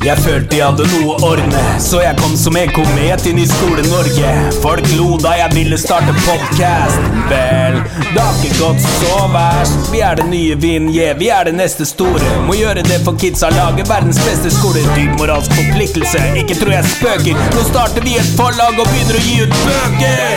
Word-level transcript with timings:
Jeg 0.00 0.16
følte 0.24 0.56
jeg 0.56 0.64
hadde 0.64 0.86
noe 0.88 1.12
å 1.12 1.26
ordne, 1.28 1.62
så 1.84 1.98
jeg 2.00 2.16
kom 2.16 2.32
som 2.40 2.56
en 2.56 2.70
komet 2.72 3.26
inn 3.28 3.36
i 3.36 3.44
Skole-Norge. 3.44 4.30
Folk 4.62 4.86
lo 4.96 5.18
da 5.20 5.34
jeg 5.36 5.52
ville 5.52 5.76
starte 5.76 6.14
podkast. 6.22 7.10
Vel, 7.28 7.76
det 8.14 8.22
har 8.22 8.38
ikke 8.38 8.56
gått 8.62 8.80
så 8.86 9.18
verst. 9.34 9.90
Vi 9.92 10.00
er 10.00 10.16
det 10.16 10.24
nye 10.30 10.56
Vinje, 10.62 11.10
vi 11.20 11.28
er 11.28 11.50
det 11.50 11.52
neste 11.58 11.84
store. 11.84 12.32
Må 12.48 12.56
gjøre 12.56 12.86
det 12.88 13.02
for 13.04 13.20
kidsa, 13.20 13.52
lage 13.52 13.84
verdens 13.90 14.22
beste 14.24 14.48
skole. 14.56 14.86
Dyp 14.96 15.20
moralsk 15.20 15.52
forpliktelse, 15.58 16.24
ikke 16.46 16.56
tror 16.62 16.78
jeg 16.78 16.94
spøker. 16.96 17.44
Nå 17.52 17.68
starter 17.68 18.08
vi 18.08 18.16
et 18.22 18.34
forlag 18.40 18.80
og 18.80 18.88
begynner 18.88 19.20
å 19.20 19.24
gi 19.28 19.38
ut 19.44 19.56
bøker. 19.68 20.36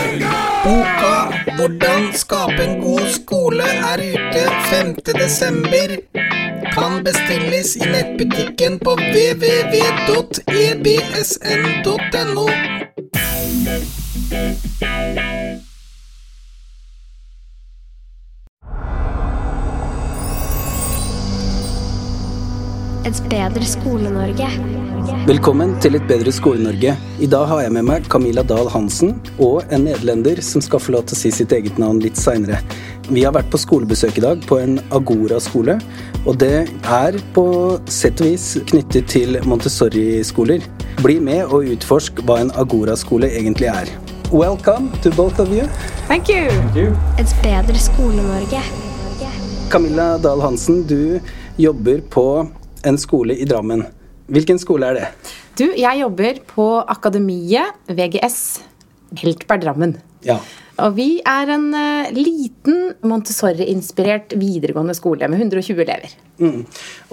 Boka 0.68 1.16
'Hvordan 1.56 2.12
skape 2.20 2.64
en 2.68 2.82
god 2.84 3.08
skole' 3.16 3.74
er 3.94 4.08
ute 4.12 4.44
5. 4.72 6.43
Kan 6.74 7.04
bestilles 7.04 7.76
i 7.76 7.80
nettbutikken 7.80 8.80
på 8.80 8.92
www.ebsn.no. 8.96 10.14
Et 23.04 23.18
bedre 23.28 23.66
Skole-Norge. 23.68 24.46
Velkommen 25.28 25.74
til 25.84 25.98
Et 25.98 26.04
bedre 26.08 26.32
Skole-Norge. 26.32 26.94
I 27.20 27.28
dag 27.28 27.50
har 27.50 27.60
jeg 27.66 27.74
med 27.76 27.84
meg 27.90 28.06
Camilla 28.08 28.46
Dahl 28.48 28.70
Hansen 28.72 29.18
og 29.44 29.66
en 29.76 29.84
nederlender 29.90 30.40
som 30.40 30.64
skal 30.64 30.80
få 30.80 30.94
lov 30.96 31.04
til 31.10 31.18
å 31.18 31.20
si 31.20 31.32
sitt 31.36 31.52
eget 31.52 31.82
navn 31.82 32.00
litt 32.00 32.16
seinere. 32.16 32.62
Vi 33.10 33.26
har 33.28 33.36
vært 33.36 33.50
på 33.52 33.60
skolebesøk 33.60 34.22
i 34.22 34.24
dag 34.24 34.48
på 34.48 34.62
en 34.62 34.80
Agora-skole, 34.96 35.76
og 36.24 36.40
det 36.40 36.64
er 36.64 37.20
på 37.36 37.46
sett 37.92 38.24
og 38.24 38.32
vis 38.32 38.48
knyttet 38.72 39.12
til 39.12 39.36
Montessori-skoler. 39.52 40.64
Bli 41.04 41.20
med 41.20 41.52
og 41.52 41.68
utforsk 41.76 42.24
hva 42.24 42.40
en 42.46 42.56
Agora-skole 42.56 43.28
egentlig 43.36 43.68
er. 43.74 43.92
Welcome 44.32 44.96
to 45.04 45.12
both 45.12 45.44
of 45.44 45.52
you. 45.52 45.68
Thank 46.08 46.32
you. 46.32 46.48
Et 47.20 47.38
bedre 47.44 47.76
Skole-Norge. 47.92 48.64
Camilla 49.74 50.14
Dahl 50.24 50.40
Hansen, 50.48 50.86
du 50.88 51.20
jobber 51.60 52.00
på 52.10 52.28
en 52.84 53.00
skole 53.02 53.36
i 53.40 53.48
Drammen. 53.50 53.86
Hvilken 54.34 54.60
skole 54.62 54.92
er 54.92 55.00
det? 55.00 55.08
Du, 55.60 55.66
jeg 55.78 56.00
jobber 56.00 56.40
på 56.48 56.68
Akademiet 56.90 57.76
VGS 57.92 58.38
Heltberg 59.20 59.66
Drammen. 59.66 59.98
Ja. 60.26 60.40
Og 60.82 60.96
vi 60.98 61.08
er 61.22 61.50
en 61.54 61.68
uh, 61.70 62.10
liten 62.16 62.96
Montessori-inspirert 63.06 64.34
videregående 64.42 64.96
skole 64.98 65.28
med 65.30 65.44
120 65.44 65.82
elever. 65.84 66.16
Mm. 66.42 66.64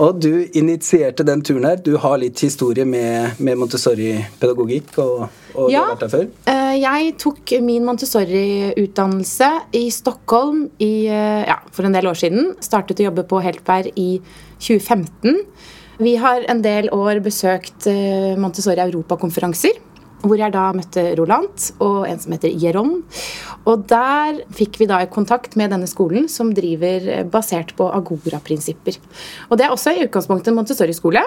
Og 0.00 0.20
du 0.22 0.46
initierte 0.56 1.26
den 1.28 1.42
turen 1.44 1.66
her. 1.68 1.82
Du 1.84 1.92
har 2.00 2.16
litt 2.22 2.40
historie 2.40 2.86
med, 2.88 3.36
med 3.38 3.60
Montessori-pedagogikk, 3.60 4.94
og, 5.04 5.26
og 5.52 5.68
du 5.68 5.76
har 5.76 5.90
vært 5.92 6.06
der 6.06 6.14
før? 6.14 6.24
Uh, 6.48 6.72
Jeg 6.80 7.12
tok 7.20 7.52
min 7.66 7.84
Montessori-utdannelse 7.88 9.50
i 9.76 9.84
Stockholm 9.92 10.64
i, 10.78 11.10
uh, 11.12 11.44
ja, 11.50 11.58
for 11.74 11.88
en 11.88 11.98
del 11.98 12.08
år 12.08 12.16
siden. 12.22 12.54
Startet 12.64 13.04
å 13.04 13.10
jobbe 13.10 13.26
på 13.28 13.42
Heltberg 13.44 13.92
i 14.00 14.14
2015. 14.56 15.44
Vi 16.00 16.16
har 16.16 16.48
en 16.48 16.62
del 16.64 16.88
år 16.96 17.18
besøkt 17.20 17.84
Montessori 18.40 18.80
Europakonferanser. 18.80 19.76
Hvor 20.20 20.36
jeg 20.36 20.52
da 20.52 20.66
møtte 20.76 21.04
Roland 21.16 21.70
og 21.80 22.02
en 22.08 22.18
som 22.20 22.34
heter 22.34 22.52
Jeron. 22.60 22.98
Og 23.68 23.86
der 23.88 24.42
fikk 24.56 24.80
vi 24.80 24.88
da 24.90 25.00
kontakt 25.08 25.56
med 25.56 25.72
denne 25.72 25.88
skolen 25.88 26.28
som 26.32 26.52
driver 26.56 27.06
eh, 27.08 27.22
basert 27.28 27.72
på 27.78 27.88
Agora-prinsipper. 27.88 28.98
Og 29.48 29.56
det 29.56 29.66
er 29.66 29.72
også 29.72 29.94
i 29.96 30.04
utgangspunktet 30.04 30.56
Montessori-skole, 30.56 31.24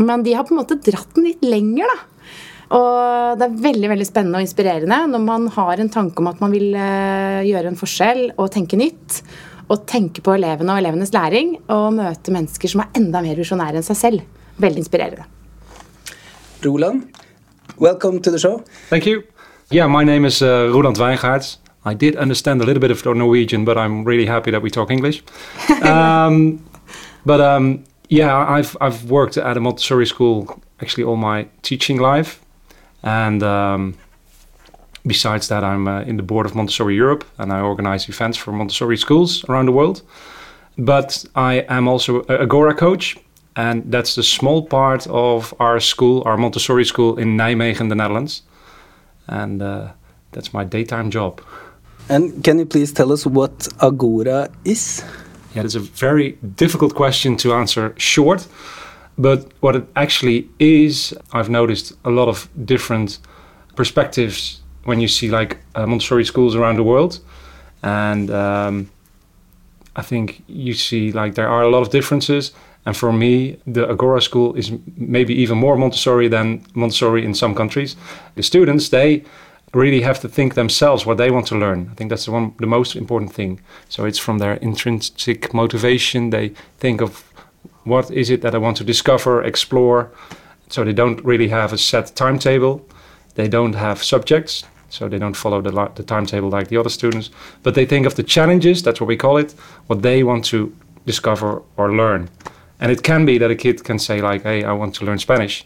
men 0.00 0.24
de 0.24 0.32
har 0.36 0.46
på 0.48 0.54
en 0.54 0.62
måte 0.62 0.80
dratt 0.80 1.12
den 1.16 1.28
litt 1.28 1.44
lenger, 1.44 1.92
da. 1.92 2.08
Og 2.72 3.36
det 3.36 3.46
er 3.46 3.62
veldig 3.66 3.88
veldig 3.90 4.06
spennende 4.08 4.40
og 4.40 4.46
inspirerende 4.46 5.02
når 5.12 5.24
man 5.26 5.48
har 5.52 5.80
en 5.80 5.90
tanke 5.92 6.22
om 6.22 6.30
at 6.30 6.38
man 6.40 6.54
vil 6.54 6.70
eh, 6.72 7.42
gjøre 7.50 7.72
en 7.72 7.76
forskjell 7.76 8.22
og 8.38 8.48
tenke 8.54 8.78
nytt. 8.80 9.20
Og 9.72 9.84
tenke 9.88 10.24
på 10.24 10.34
elevene 10.34 10.74
og 10.74 10.80
elevenes 10.80 11.12
læring 11.14 11.54
og 11.72 11.94
møte 11.96 12.32
mennesker 12.34 12.72
som 12.72 12.82
er 12.82 12.96
enda 12.98 13.22
mer 13.24 13.38
visjonære 13.38 13.80
enn 13.80 13.86
seg 13.86 13.98
selv. 13.98 14.24
Veldig 14.60 14.82
inspirerende. 14.82 15.28
Roland, 16.64 17.06
welcome 17.76 18.20
to 18.20 18.30
the 18.30 18.38
show. 18.38 18.64
Thank 18.88 19.06
you. 19.06 19.24
Yeah, 19.70 19.86
my 19.86 20.04
name 20.04 20.24
is 20.24 20.42
uh, 20.42 20.70
Roland 20.72 20.96
Wijngaard. 20.96 21.56
I 21.84 21.94
did 21.94 22.16
understand 22.16 22.60
a 22.60 22.64
little 22.64 22.80
bit 22.80 22.90
of 22.90 23.04
Norwegian, 23.04 23.64
but 23.64 23.76
I'm 23.76 24.04
really 24.04 24.26
happy 24.26 24.50
that 24.50 24.62
we 24.62 24.70
talk 24.70 24.90
English. 24.90 25.22
um, 25.82 26.64
but 27.26 27.40
um, 27.40 27.84
yeah, 28.08 28.36
I've 28.36 28.76
I've 28.80 29.10
worked 29.10 29.36
at 29.36 29.56
a 29.56 29.60
Montessori 29.60 30.06
school 30.06 30.60
actually 30.80 31.04
all 31.04 31.16
my 31.16 31.48
teaching 31.62 31.98
life, 31.98 32.40
and 33.02 33.42
um, 33.42 33.94
besides 35.06 35.48
that, 35.48 35.64
I'm 35.64 35.88
uh, 35.88 36.02
in 36.02 36.16
the 36.16 36.22
board 36.22 36.46
of 36.46 36.54
Montessori 36.54 36.94
Europe, 36.94 37.24
and 37.38 37.52
I 37.52 37.60
organize 37.60 38.08
events 38.08 38.38
for 38.38 38.52
Montessori 38.52 38.96
schools 38.96 39.44
around 39.48 39.66
the 39.66 39.72
world. 39.72 40.02
But 40.78 41.24
I 41.34 41.64
am 41.68 41.88
also 41.88 42.22
a 42.28 42.42
Agora 42.42 42.74
coach, 42.74 43.16
and 43.56 43.90
that's 43.92 44.14
the 44.14 44.22
small 44.22 44.66
part 44.66 45.06
of 45.08 45.54
our 45.58 45.80
school, 45.80 46.22
our 46.24 46.36
Montessori 46.36 46.84
school 46.84 47.18
in 47.18 47.36
Nijmegen, 47.36 47.88
the 47.88 47.94
Netherlands 47.94 48.42
and 49.28 49.62
uh, 49.62 49.92
that's 50.32 50.52
my 50.52 50.64
daytime 50.64 51.10
job. 51.10 51.40
And 52.08 52.42
can 52.42 52.58
you 52.58 52.66
please 52.66 52.92
tell 52.92 53.12
us 53.12 53.26
what 53.26 53.68
Agora 53.80 54.50
is? 54.64 55.04
Yeah, 55.54 55.64
it's 55.64 55.74
a 55.74 55.80
very 55.80 56.32
difficult 56.56 56.94
question 56.94 57.36
to 57.38 57.52
answer 57.54 57.94
short, 57.98 58.46
but 59.18 59.52
what 59.60 59.76
it 59.76 59.84
actually 59.96 60.48
is, 60.58 61.14
I've 61.32 61.50
noticed 61.50 61.92
a 62.04 62.10
lot 62.10 62.28
of 62.28 62.48
different 62.64 63.18
perspectives 63.76 64.60
when 64.84 65.00
you 65.00 65.08
see 65.08 65.30
like 65.30 65.58
uh, 65.74 65.86
Montessori 65.86 66.24
schools 66.24 66.56
around 66.56 66.76
the 66.76 66.82
world, 66.82 67.20
and 67.82 68.30
um, 68.30 68.90
I 69.94 70.02
think 70.02 70.42
you 70.48 70.74
see 70.74 71.12
like 71.12 71.34
there 71.34 71.48
are 71.48 71.62
a 71.62 71.68
lot 71.68 71.82
of 71.82 71.90
differences. 71.90 72.52
And 72.84 72.96
for 72.96 73.12
me, 73.12 73.58
the 73.66 73.88
Agora 73.88 74.20
school 74.20 74.54
is 74.54 74.72
maybe 74.96 75.34
even 75.34 75.58
more 75.58 75.76
Montessori 75.76 76.28
than 76.28 76.64
Montessori 76.74 77.24
in 77.24 77.34
some 77.34 77.54
countries. 77.54 77.96
The 78.34 78.42
students, 78.42 78.88
they 78.88 79.24
really 79.72 80.02
have 80.02 80.20
to 80.20 80.28
think 80.28 80.54
themselves 80.54 81.06
what 81.06 81.16
they 81.16 81.30
want 81.30 81.46
to 81.46 81.56
learn. 81.56 81.88
I 81.92 81.94
think 81.94 82.10
that's 82.10 82.26
the 82.26 82.32
one, 82.32 82.54
the 82.58 82.66
most 82.66 82.96
important 82.96 83.32
thing. 83.32 83.60
So 83.88 84.04
it's 84.04 84.18
from 84.18 84.38
their 84.38 84.54
intrinsic 84.54 85.54
motivation. 85.54 86.30
They 86.30 86.52
think 86.78 87.00
of 87.00 87.24
what 87.84 88.10
is 88.10 88.30
it 88.30 88.42
that 88.42 88.54
I 88.54 88.58
want 88.58 88.76
to 88.78 88.84
discover, 88.84 89.42
explore. 89.42 90.10
So 90.68 90.84
they 90.84 90.92
don't 90.92 91.24
really 91.24 91.48
have 91.48 91.72
a 91.72 91.78
set 91.78 92.14
timetable. 92.14 92.86
They 93.34 93.48
don't 93.48 93.74
have 93.74 94.02
subjects, 94.02 94.64
so 94.90 95.08
they 95.08 95.18
don't 95.18 95.36
follow 95.36 95.62
the, 95.62 95.70
the 95.94 96.02
timetable 96.02 96.50
like 96.50 96.68
the 96.68 96.76
other 96.76 96.90
students. 96.90 97.30
But 97.62 97.74
they 97.74 97.86
think 97.86 98.06
of 98.06 98.14
the 98.14 98.22
challenges, 98.22 98.82
that's 98.82 99.00
what 99.00 99.08
we 99.08 99.16
call 99.16 99.38
it, 99.38 99.52
what 99.86 100.02
they 100.02 100.22
want 100.22 100.44
to 100.46 100.74
discover 101.06 101.62
or 101.76 101.92
learn. 101.94 102.28
And 102.82 102.90
it 102.90 103.04
can 103.04 103.24
be 103.24 103.38
that 103.38 103.48
a 103.48 103.54
kid 103.54 103.84
can 103.84 104.00
say, 104.00 104.20
like, 104.20 104.42
hey, 104.42 104.64
I 104.64 104.72
want 104.72 104.96
to 104.96 105.04
learn 105.04 105.18
Spanish, 105.18 105.64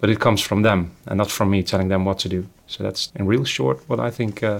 but 0.00 0.10
it 0.10 0.18
comes 0.18 0.40
from 0.40 0.62
them 0.62 0.90
and 1.06 1.16
not 1.16 1.30
from 1.30 1.48
me 1.48 1.62
telling 1.62 1.86
them 1.86 2.04
what 2.04 2.18
to 2.18 2.28
do. 2.28 2.44
So 2.66 2.82
that's, 2.82 3.12
in 3.14 3.26
real 3.28 3.44
short, 3.44 3.88
what 3.88 4.00
I 4.00 4.10
think 4.10 4.42
uh, 4.42 4.58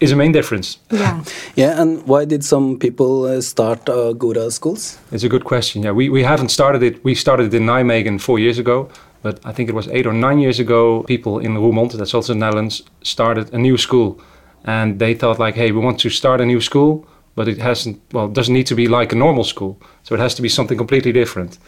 is 0.00 0.10
a 0.10 0.16
main 0.16 0.32
difference. 0.32 0.78
Yeah. 0.90 1.22
Yeah, 1.54 1.80
and 1.80 2.02
why 2.08 2.24
did 2.24 2.44
some 2.44 2.76
people 2.78 3.24
uh, 3.24 3.40
start 3.40 3.88
Agora 3.88 4.50
schools? 4.50 4.98
It's 5.12 5.22
a 5.22 5.28
good 5.28 5.44
question. 5.44 5.84
Yeah, 5.84 5.92
we, 5.92 6.08
we 6.08 6.24
haven't 6.24 6.48
started 6.48 6.82
it. 6.82 7.04
We 7.04 7.14
started 7.14 7.54
it 7.54 7.56
in 7.56 7.66
Nijmegen 7.66 8.20
four 8.20 8.40
years 8.40 8.58
ago, 8.58 8.88
but 9.22 9.38
I 9.44 9.52
think 9.52 9.68
it 9.68 9.76
was 9.76 9.86
eight 9.88 10.06
or 10.06 10.12
nine 10.12 10.40
years 10.40 10.58
ago. 10.58 11.04
People 11.04 11.38
in 11.38 11.54
Roermond, 11.54 11.92
that's 11.92 12.14
also 12.14 12.32
the 12.32 12.38
Netherlands, 12.40 12.82
started 13.02 13.54
a 13.54 13.58
new 13.58 13.76
school, 13.78 14.20
and 14.64 14.98
they 14.98 15.14
thought 15.14 15.38
like, 15.38 15.54
hey, 15.54 15.70
we 15.70 15.78
want 15.78 16.00
to 16.00 16.10
start 16.10 16.40
a 16.40 16.44
new 16.44 16.60
school, 16.60 17.06
but 17.36 17.46
it 17.46 17.58
hasn't. 17.58 18.00
Well, 18.12 18.26
it 18.26 18.32
doesn't 18.32 18.52
need 18.52 18.66
to 18.66 18.74
be 18.74 18.88
like 18.88 19.12
a 19.12 19.16
normal 19.16 19.44
school, 19.44 19.78
so 20.06 20.14
it 20.14 20.20
has 20.20 20.34
to 20.34 20.42
be 20.42 20.48
something 20.48 20.78
completely 20.78 21.12
different. 21.12 21.58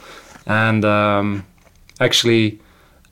And 0.47 0.85
um, 0.85 1.45
actually, 1.99 2.61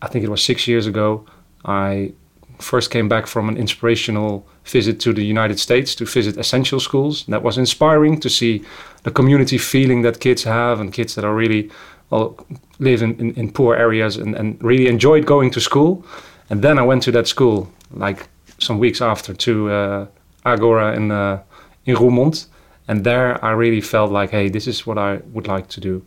I 0.00 0.06
think 0.06 0.24
it 0.24 0.30
was 0.30 0.44
six 0.44 0.68
years 0.68 0.86
ago. 0.86 1.26
I 1.64 2.12
first 2.58 2.90
came 2.90 3.08
back 3.08 3.26
from 3.26 3.48
an 3.48 3.56
inspirational 3.56 4.46
visit 4.64 5.00
to 5.00 5.12
the 5.12 5.24
United 5.24 5.58
States 5.58 5.96
to 5.96 6.04
visit 6.04 6.36
essential 6.36 6.78
schools. 6.78 7.24
That 7.26 7.42
was 7.42 7.58
inspiring 7.58 8.20
to 8.20 8.28
see 8.28 8.64
the 9.02 9.10
community 9.10 9.58
feeling 9.58 10.02
that 10.02 10.20
kids 10.20 10.44
have 10.44 10.80
and 10.80 10.92
kids 10.92 11.14
that 11.16 11.24
are 11.24 11.34
really 11.34 11.70
well, 12.10 12.36
live 12.78 13.02
in, 13.02 13.18
in, 13.18 13.34
in 13.34 13.50
poor 13.50 13.74
areas 13.74 14.16
and, 14.16 14.36
and 14.36 14.62
really 14.62 14.86
enjoyed 14.86 15.26
going 15.26 15.50
to 15.50 15.60
school. 15.60 16.04
And 16.50 16.62
then 16.62 16.78
I 16.78 16.82
went 16.82 17.02
to 17.02 17.12
that 17.12 17.26
school 17.26 17.68
like 17.90 18.28
some 18.58 18.78
weeks 18.78 19.00
after 19.00 19.34
to 19.34 19.70
uh, 19.70 20.06
Agora 20.44 20.94
in 20.94 21.10
uh, 21.10 21.42
in 21.84 21.96
Roermond, 21.96 22.46
and 22.88 23.04
there 23.04 23.44
I 23.44 23.50
really 23.50 23.80
felt 23.80 24.10
like, 24.10 24.30
hey, 24.30 24.48
this 24.50 24.66
is 24.66 24.86
what 24.86 24.98
I 24.98 25.20
would 25.32 25.48
like 25.48 25.68
to 25.68 25.80
do. 25.80 26.02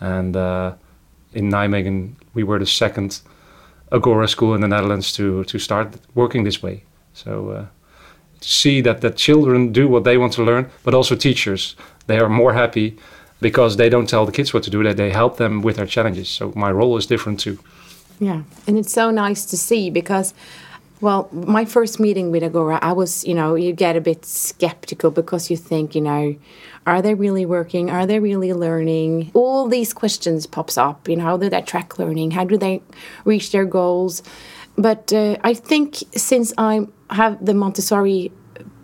And 0.00 0.36
uh, 0.36 0.74
in 1.32 1.50
Nijmegen, 1.50 2.14
we 2.34 2.44
were 2.44 2.58
the 2.58 2.66
second 2.66 3.20
Agora 3.90 4.28
school 4.28 4.54
in 4.54 4.60
the 4.60 4.68
Netherlands 4.68 5.12
to 5.12 5.44
to 5.44 5.58
start 5.58 5.96
working 6.14 6.44
this 6.44 6.62
way. 6.62 6.82
So 7.12 7.50
uh, 7.50 7.66
see 8.40 8.82
that 8.82 9.00
that 9.00 9.16
children 9.16 9.72
do 9.72 9.88
what 9.88 10.04
they 10.04 10.18
want 10.18 10.32
to 10.34 10.44
learn, 10.44 10.66
but 10.84 10.94
also 10.94 11.16
teachers, 11.16 11.76
they 12.06 12.18
are 12.18 12.28
more 12.28 12.54
happy. 12.54 12.96
because 13.44 13.76
they 13.76 13.90
don't 13.90 14.08
tell 14.08 14.24
the 14.24 14.32
kids 14.32 14.54
what 14.54 14.62
to 14.62 14.70
do, 14.70 14.82
that 14.82 14.96
they 14.96 15.10
help 15.10 15.36
them 15.36 15.62
with 15.62 15.76
their 15.76 15.86
challenges. 15.86 16.28
So 16.28 16.52
my 16.56 16.70
role 16.70 16.96
is 16.96 17.06
different 17.06 17.40
too. 17.40 17.58
Yeah, 18.18 18.42
and 18.66 18.78
it's 18.78 18.92
so 18.92 19.10
nice 19.10 19.44
to 19.46 19.56
see 19.56 19.90
because, 19.90 20.32
well, 21.00 21.28
my 21.32 21.64
first 21.64 21.98
meeting 21.98 22.30
with 22.30 22.42
Agora, 22.42 22.78
I 22.80 22.92
was, 22.92 23.24
you 23.24 23.34
know, 23.34 23.54
you 23.54 23.72
get 23.72 23.96
a 23.96 24.00
bit 24.00 24.24
skeptical 24.24 25.10
because 25.10 25.50
you 25.50 25.56
think, 25.56 25.94
you 25.94 26.00
know, 26.00 26.36
are 26.86 27.02
they 27.02 27.14
really 27.14 27.44
working? 27.44 27.90
Are 27.90 28.06
they 28.06 28.20
really 28.20 28.52
learning? 28.52 29.30
All 29.34 29.68
these 29.68 29.92
questions 29.92 30.46
pops 30.46 30.78
up. 30.78 31.08
You 31.08 31.16
know, 31.16 31.24
how 31.24 31.36
do 31.36 31.48
they 31.48 31.62
track 31.62 31.98
learning? 31.98 32.30
How 32.32 32.44
do 32.44 32.56
they 32.56 32.82
reach 33.24 33.52
their 33.52 33.64
goals? 33.64 34.22
But 34.76 35.12
uh, 35.12 35.36
I 35.42 35.54
think 35.54 35.96
since 36.16 36.52
I 36.58 36.86
have 37.10 37.44
the 37.44 37.54
Montessori 37.54 38.32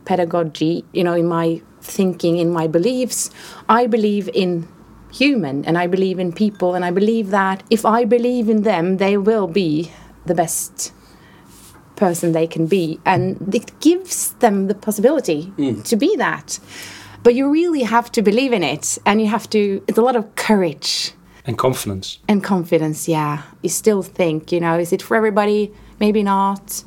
pedagogy, 0.05 0.85
you 0.93 1.05
know, 1.05 1.15
in 1.15 1.27
my 1.27 1.63
thinking, 1.81 2.39
in 2.39 2.53
my 2.53 2.67
beliefs, 2.67 3.31
I 3.69 3.87
believe 3.87 4.29
in 4.35 4.69
human 5.13 5.65
and 5.65 5.77
I 5.77 5.87
believe 5.87 6.19
in 6.19 6.33
people 6.33 6.75
and 6.75 6.85
I 6.85 6.91
believe 6.91 7.31
that 7.31 7.63
if 7.71 7.85
I 7.85 8.05
believe 8.05 8.49
in 8.49 8.63
them, 8.63 8.99
they 8.99 9.17
will 9.17 9.47
be 9.47 9.91
the 10.27 10.35
best 10.35 10.93
person 12.01 12.33
they 12.33 12.47
can 12.47 12.67
be 12.67 12.99
and 13.05 13.55
it 13.55 13.79
gives 13.81 14.33
them 14.45 14.67
the 14.69 14.75
possibility 14.75 15.43
hmm. 15.61 15.83
to 15.83 15.97
be 15.97 16.17
that. 16.17 16.59
But 17.23 17.35
you 17.35 17.51
really 17.51 17.83
have 17.83 18.11
to 18.13 18.23
believe 18.23 18.53
in 18.55 18.63
it 18.63 18.99
and 19.05 19.21
you 19.21 19.29
have 19.29 19.49
to 19.51 19.61
it's 19.87 19.99
a 19.99 20.03
lot 20.03 20.17
of 20.17 20.25
courage 20.35 21.13
And 21.45 21.57
confidence. 21.59 22.19
and 22.27 22.43
confidence, 22.43 23.01
yeah. 23.07 23.43
You 23.63 23.69
still 23.69 24.03
think, 24.03 24.51
you 24.53 24.61
know, 24.65 24.79
is 24.79 24.93
it 24.93 25.03
for 25.03 25.15
everybody? 25.21 25.63
Maybe 26.05 26.23
not. 26.23 26.85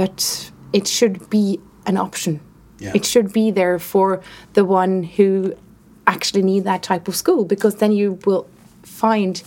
But 0.00 0.50
it 0.72 0.86
should 0.86 1.16
be 1.30 1.58
an 1.86 1.96
option. 1.96 2.40
Yeah. 2.78 2.92
It 2.94 3.04
should 3.04 3.32
be 3.32 3.50
there 3.60 3.78
for 3.78 4.08
the 4.52 4.64
one 4.64 5.02
who 5.16 5.54
actually 6.06 6.42
need 6.42 6.64
that 6.64 6.82
type 6.82 7.08
of 7.08 7.14
school 7.16 7.44
because 7.44 7.74
then 7.76 7.92
you 7.92 8.18
will 8.26 8.46
find 8.82 9.42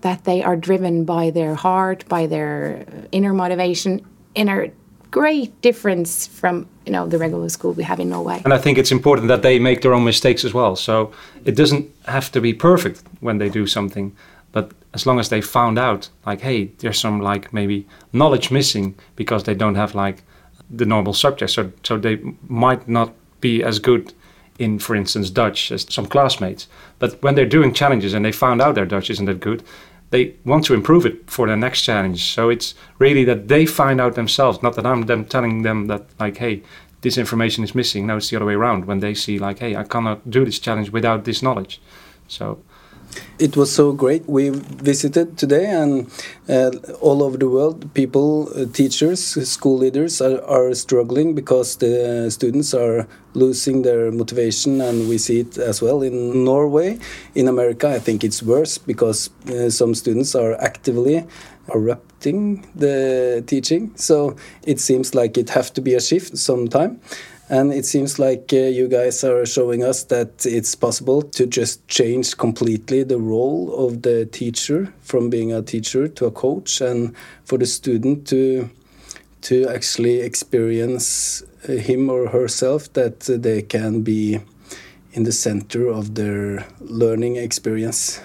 that 0.00 0.24
they 0.24 0.42
are 0.48 0.56
driven 0.56 1.04
by 1.04 1.30
their 1.30 1.54
heart, 1.54 2.04
by 2.08 2.26
their 2.26 2.84
inner 3.12 3.32
motivation, 3.32 4.04
inner 4.36 4.70
great 5.10 5.60
difference 5.62 6.26
from, 6.26 6.68
you 6.84 6.92
know, 6.92 7.06
the 7.06 7.18
regular 7.18 7.48
school 7.48 7.72
we 7.72 7.82
have 7.82 8.00
in 8.00 8.08
Norway. 8.10 8.40
And 8.44 8.52
I 8.52 8.58
think 8.58 8.76
it's 8.76 8.92
important 8.92 9.28
that 9.28 9.42
they 9.42 9.58
make 9.58 9.80
their 9.80 9.94
own 9.94 10.04
mistakes 10.04 10.44
as 10.44 10.52
well. 10.52 10.76
So 10.76 11.12
it 11.44 11.56
doesn't 11.56 11.90
have 12.04 12.30
to 12.32 12.40
be 12.40 12.52
perfect 12.52 13.02
when 13.20 13.38
they 13.38 13.48
do 13.48 13.66
something, 13.66 14.14
but 14.52 14.72
as 14.92 15.06
long 15.06 15.18
as 15.18 15.28
they 15.28 15.40
found 15.40 15.78
out, 15.78 16.10
like, 16.24 16.40
hey, 16.40 16.66
there's 16.78 16.98
some 16.98 17.20
like 17.20 17.52
maybe 17.52 17.86
knowledge 18.12 18.50
missing 18.50 18.94
because 19.14 19.44
they 19.44 19.54
don't 19.54 19.74
have 19.74 19.94
like 19.94 20.22
the 20.70 20.86
normal 20.86 21.12
subjects, 21.12 21.54
so 21.54 21.70
so 21.82 21.96
they 21.98 22.16
might 22.48 22.88
not 22.88 23.12
be 23.40 23.62
as 23.62 23.78
good 23.78 24.12
in, 24.58 24.78
for 24.78 24.96
instance, 24.96 25.30
Dutch 25.30 25.70
as 25.70 25.86
some 25.88 26.06
classmates. 26.06 26.68
But 26.98 27.22
when 27.22 27.34
they're 27.34 27.46
doing 27.46 27.74
challenges 27.74 28.14
and 28.14 28.24
they 28.24 28.32
found 28.32 28.60
out 28.62 28.74
their 28.74 28.86
Dutch 28.86 29.10
isn't 29.10 29.26
that 29.26 29.40
good, 29.40 29.62
they 30.10 30.34
want 30.44 30.64
to 30.66 30.74
improve 30.74 31.04
it 31.04 31.28
for 31.28 31.46
their 31.46 31.56
next 31.56 31.82
challenge. 31.82 32.32
So 32.32 32.48
it's 32.48 32.74
really 32.98 33.24
that 33.24 33.48
they 33.48 33.66
find 33.66 34.00
out 34.00 34.14
themselves, 34.14 34.62
not 34.62 34.74
that 34.76 34.86
I'm 34.86 35.02
them 35.02 35.24
telling 35.24 35.62
them 35.62 35.86
that 35.88 36.06
like, 36.18 36.36
hey, 36.36 36.62
this 37.00 37.18
information 37.18 37.64
is 37.64 37.74
missing. 37.74 38.06
No, 38.06 38.16
it's 38.16 38.30
the 38.30 38.36
other 38.36 38.46
way 38.46 38.54
around. 38.54 38.84
When 38.84 39.00
they 39.00 39.14
see 39.14 39.38
like, 39.38 39.58
hey, 39.58 39.76
I 39.76 39.84
cannot 39.84 40.30
do 40.30 40.44
this 40.44 40.58
challenge 40.58 40.90
without 40.90 41.24
this 41.24 41.42
knowledge. 41.42 41.80
So 42.28 42.62
It 43.38 43.56
was 43.56 43.70
so 43.70 43.92
great. 43.92 44.26
We 44.26 44.50
visited 44.50 45.36
today, 45.36 45.66
and 45.66 46.10
uh, 46.48 46.70
all 47.00 47.22
over 47.22 47.36
the 47.36 47.48
world, 47.48 47.92
people, 47.92 48.48
uh, 48.54 48.64
teachers, 48.72 49.20
school 49.48 49.78
leaders 49.78 50.20
are, 50.20 50.42
are 50.44 50.74
struggling 50.74 51.34
because 51.34 51.76
the 51.76 52.30
students 52.30 52.72
are 52.72 53.06
losing 53.34 53.82
their 53.82 54.10
motivation, 54.10 54.80
and 54.80 55.08
we 55.08 55.18
see 55.18 55.40
it 55.40 55.58
as 55.58 55.82
well 55.82 56.02
in 56.02 56.44
Norway. 56.44 56.98
In 57.34 57.48
America, 57.48 57.88
I 57.88 57.98
think 57.98 58.24
it's 58.24 58.42
worse 58.42 58.78
because 58.78 59.30
uh, 59.48 59.68
some 59.68 59.94
students 59.94 60.34
are 60.34 60.54
actively 60.54 61.26
erupting 61.74 62.66
the 62.74 63.44
teaching. 63.46 63.92
So 63.96 64.36
it 64.62 64.80
seems 64.80 65.14
like 65.14 65.36
it 65.36 65.50
have 65.50 65.72
to 65.74 65.80
be 65.80 65.94
a 65.94 66.00
shift 66.00 66.38
sometime. 66.38 67.00
And 67.48 67.72
it 67.72 67.86
seems 67.86 68.18
like 68.18 68.52
uh, 68.52 68.56
you 68.56 68.88
guys 68.88 69.22
are 69.22 69.46
showing 69.46 69.84
us 69.84 70.04
that 70.04 70.44
it's 70.44 70.74
possible 70.74 71.22
to 71.22 71.46
just 71.46 71.86
change 71.86 72.36
completely 72.36 73.04
the 73.04 73.18
role 73.18 73.86
of 73.86 74.02
the 74.02 74.26
teacher 74.26 74.92
from 75.00 75.30
being 75.30 75.52
a 75.52 75.62
teacher 75.62 76.08
to 76.08 76.26
a 76.26 76.30
coach, 76.30 76.80
and 76.80 77.14
for 77.44 77.58
the 77.58 77.66
student 77.66 78.26
to 78.28 78.68
to 79.42 79.68
actually 79.68 80.20
experience 80.20 81.42
uh, 81.68 81.72
him 81.72 82.10
or 82.10 82.28
herself 82.28 82.92
that 82.94 83.20
they 83.20 83.62
can 83.62 84.02
be 84.02 84.40
in 85.12 85.22
the 85.22 85.32
center 85.32 85.86
of 85.86 86.16
their 86.16 86.66
learning 86.80 87.36
experience. 87.36 88.20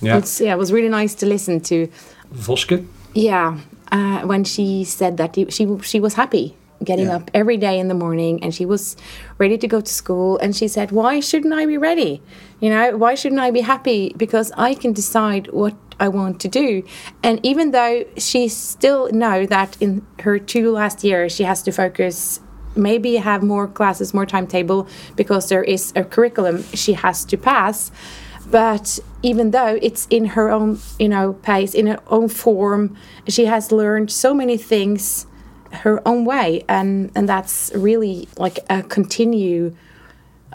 yeah, 0.00 0.16
It's, 0.16 0.40
yeah, 0.40 0.54
it 0.54 0.58
was 0.58 0.72
really 0.72 0.88
nice 0.88 1.14
to 1.16 1.26
listen 1.26 1.60
to 1.60 1.88
Voske. 2.32 2.86
Yeah, 3.12 3.58
uh, 3.92 4.22
when 4.22 4.44
she 4.44 4.84
said 4.84 5.18
that 5.18 5.34
she 5.52 5.66
she 5.82 6.00
was 6.00 6.14
happy 6.14 6.56
getting 6.82 7.06
Yeah. 7.06 7.16
up 7.16 7.30
every 7.34 7.56
day 7.56 7.78
in 7.78 7.88
the 7.88 7.94
morning 7.94 8.42
and 8.42 8.54
she 8.54 8.64
was 8.66 8.96
ready 9.38 9.56
to 9.58 9.68
go 9.68 9.80
to 9.80 9.92
school 9.92 10.38
and 10.38 10.54
she 10.56 10.68
said 10.68 10.90
why 10.92 11.20
shouldn't 11.20 11.54
i 11.54 11.66
be 11.66 11.78
ready? 11.78 12.20
You 12.60 12.70
know 12.70 12.96
why 12.96 13.14
shouldn't 13.14 13.40
i 13.40 13.50
be 13.50 13.60
happy? 13.60 14.12
Because 14.16 14.50
i 14.56 14.74
can 14.74 14.92
decide 14.92 15.48
what 15.52 15.74
i 16.00 16.08
want 16.08 16.40
to 16.40 16.48
do. 16.48 16.82
And 17.22 17.38
even 17.42 17.70
though 17.70 18.04
she 18.16 18.48
still 18.48 19.10
know 19.12 19.46
that 19.46 19.76
in 19.80 20.04
her 20.20 20.38
two 20.38 20.72
last 20.72 21.04
years 21.04 21.34
she 21.34 21.44
has 21.44 21.62
to 21.62 21.72
focus 21.72 22.40
maybe 22.76 23.16
have 23.16 23.42
more 23.42 23.68
classes 23.68 24.12
more 24.12 24.26
timetable 24.26 24.88
because 25.14 25.48
there 25.48 25.62
is 25.62 25.92
a 25.94 26.02
curriculum 26.02 26.64
she 26.74 26.94
has 26.94 27.24
to 27.26 27.36
pass. 27.36 27.92
But 28.50 28.98
even 29.22 29.52
though 29.52 29.78
it's 29.80 30.06
in 30.10 30.24
her 30.36 30.50
own 30.50 30.80
you 30.98 31.08
know 31.08 31.34
pace 31.34 31.72
in 31.74 31.86
her 31.86 32.00
own 32.08 32.28
form 32.28 32.96
she 33.28 33.46
has 33.46 33.70
learned 33.72 34.10
so 34.10 34.34
many 34.34 34.56
things 34.58 35.26
her 35.74 36.06
own 36.06 36.24
way 36.24 36.64
and 36.68 37.10
and 37.14 37.28
that's 37.28 37.70
really 37.74 38.28
like 38.36 38.58
a 38.70 38.82
continue 38.82 39.74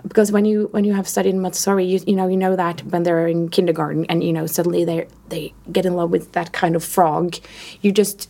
because 0.08 0.32
when 0.32 0.46
you 0.46 0.68
when 0.72 0.84
you 0.84 0.94
have 0.94 1.08
studied 1.08 1.36
Montessori 1.36 1.86
you, 1.86 2.00
you 2.08 2.16
know 2.16 2.28
you 2.28 2.38
know 2.38 2.56
that 2.56 2.82
when 2.86 3.04
they're 3.04 3.28
in 3.28 3.50
kindergarten 3.50 4.06
and 4.06 4.24
you 4.24 4.34
know 4.34 4.46
suddenly 4.46 4.86
they 4.86 5.08
they 5.30 5.54
get 5.72 5.86
in 5.86 5.96
love 5.96 6.10
with 6.10 6.32
that 6.34 6.54
kind 6.54 6.76
of 6.76 6.84
frog 6.84 7.36
you 7.82 7.92
just 7.92 8.30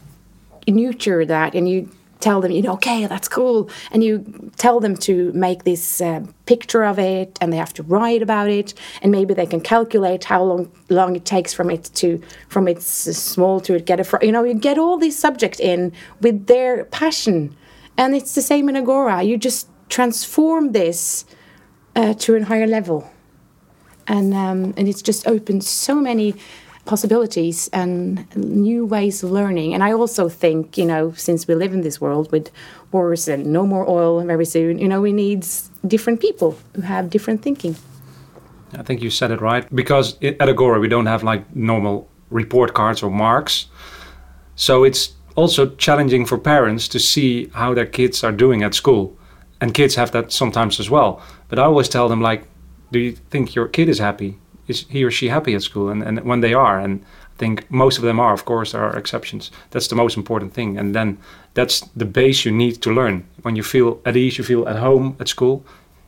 nurture 0.68 1.26
that 1.26 1.56
and 1.56 1.68
you 1.70 1.90
tell 2.20 2.42
them 2.42 2.52
you 2.52 2.62
know 2.62 2.74
okay 2.74 3.06
that's 3.08 3.28
cool. 3.28 3.70
And 3.92 4.04
you 4.04 4.52
tell 4.58 4.80
them 4.80 4.96
to 4.98 5.32
make 5.34 5.64
this 5.64 6.02
uh, 6.02 6.22
picture 6.46 6.84
of 6.84 7.00
it 7.00 7.38
and 7.42 7.52
they 7.52 7.58
have 7.58 7.74
to 7.74 7.84
write 7.84 8.22
about 8.22 8.50
it. 8.50 8.74
And 9.02 9.12
maybe 9.12 9.34
they 9.34 9.46
can 9.46 9.62
calculate 9.62 10.24
how 10.26 10.44
long 10.44 10.72
long 10.90 11.16
it 11.16 11.26
takes 11.26 11.54
from 11.54 11.70
it 11.70 11.86
to 11.96 12.22
from 12.48 12.68
its 12.68 12.86
small 12.88 13.60
to 13.62 13.76
it 13.76 13.86
get 13.86 14.00
a 14.00 14.04
fr- 14.04 14.24
you 14.24 14.32
know 14.32 14.44
you 14.44 14.54
get 14.54 14.78
all 14.78 14.98
these 14.98 15.18
subjects 15.18 15.60
in 15.60 15.92
with 16.22 16.48
their 16.48 16.86
passion. 16.86 17.56
And 17.98 18.16
it's 18.16 18.34
the 18.36 18.42
same 18.42 18.70
in 18.70 18.78
agora. 18.78 19.24
You 19.24 19.38
just 19.38 19.68
transform 19.90 20.72
this 20.72 21.26
uh, 21.96 22.14
to 22.14 22.36
a 22.36 22.44
higher 22.44 22.68
level. 22.68 23.10
And 24.08 24.34
um, 24.34 24.74
and 24.78 24.88
it's 24.88 25.02
just 25.02 25.28
opened 25.28 25.64
so 25.64 25.96
many 25.96 26.36
possibilities 26.90 27.70
and 27.72 28.26
new 28.36 28.84
ways 28.84 29.24
of 29.24 29.30
learning. 29.30 29.76
And 29.76 29.84
I 29.84 29.92
also 29.94 30.28
think, 30.28 30.76
you 30.76 30.86
know, 30.86 31.14
since 31.14 31.48
we 31.48 31.54
live 31.54 31.72
in 31.72 31.82
this 31.82 32.02
world 32.02 32.32
with 32.32 32.50
wars 32.92 33.28
and 33.28 33.46
no 33.46 33.64
more 33.68 33.88
oil 33.88 34.26
very 34.26 34.46
soon, 34.46 34.80
you 34.80 34.88
know, 34.88 35.00
we 35.00 35.14
need 35.14 35.46
different 35.86 36.20
people 36.20 36.58
who 36.74 36.82
have 36.82 37.12
different 37.12 37.44
thinking. 37.44 37.76
I 38.74 38.84
think 38.84 39.04
you 39.04 39.12
said 39.12 39.30
it 39.30 39.40
right 39.40 39.66
because 39.76 40.18
at 40.24 40.50
Agora 40.50 40.80
we 40.80 40.88
don't 40.88 41.06
have 41.06 41.22
like 41.24 41.44
normal 41.56 42.08
report 42.32 42.74
cards 42.74 43.04
or 43.04 43.12
marks, 43.12 43.68
so 44.56 44.84
it's 44.84 45.14
also 45.36 45.76
challenging 45.76 46.26
for 46.26 46.38
parents 46.38 46.88
to 46.88 47.00
see 47.00 47.50
how 47.54 47.74
their 47.76 47.86
kids 47.88 48.24
are 48.24 48.36
doing 48.36 48.64
at 48.64 48.74
school, 48.74 49.16
and 49.62 49.74
kids 49.74 49.96
have 49.96 50.12
that 50.12 50.32
sometimes 50.32 50.80
as 50.80 50.90
well. 50.90 51.22
But 51.50 51.60
I 51.60 51.64
always 51.64 51.90
tell 51.90 52.10
them 52.10 52.22
like, 52.22 52.42
do 52.92 53.00
you 53.00 53.12
think 53.32 53.56
your 53.56 53.68
kid 53.68 53.90
is 53.90 54.00
happy? 54.00 54.38
Is 54.70 54.86
he 54.90 55.04
or 55.04 55.12
she 55.12 55.30
happy 55.30 55.56
at 55.56 55.64
school? 55.64 55.90
And 55.90 56.04
and 56.04 56.20
when 56.22 56.42
they 56.42 56.54
are, 56.54 56.80
and 56.80 57.02
I 57.36 57.38
think 57.38 57.70
most 57.70 57.98
of 57.98 58.04
them 58.04 58.20
are. 58.20 58.34
Of 58.34 58.46
course, 58.46 58.72
there 58.72 58.84
are 58.84 58.98
exceptions. 58.98 59.52
That's 59.72 59.88
the 59.88 59.96
most 59.96 60.18
important 60.18 60.54
thing, 60.54 60.80
and 60.80 60.94
then 60.94 61.18
that's 61.54 61.82
the 61.96 62.06
base 62.06 62.46
you 62.46 62.56
need 62.56 62.82
to 62.82 62.94
learn. 62.94 63.24
When 63.44 63.56
you 63.56 63.64
feel 63.64 64.00
at 64.06 64.16
ease, 64.16 64.38
you 64.38 64.46
feel 64.46 64.68
at 64.68 64.78
home 64.78 65.16
at 65.20 65.28
school, 65.28 65.64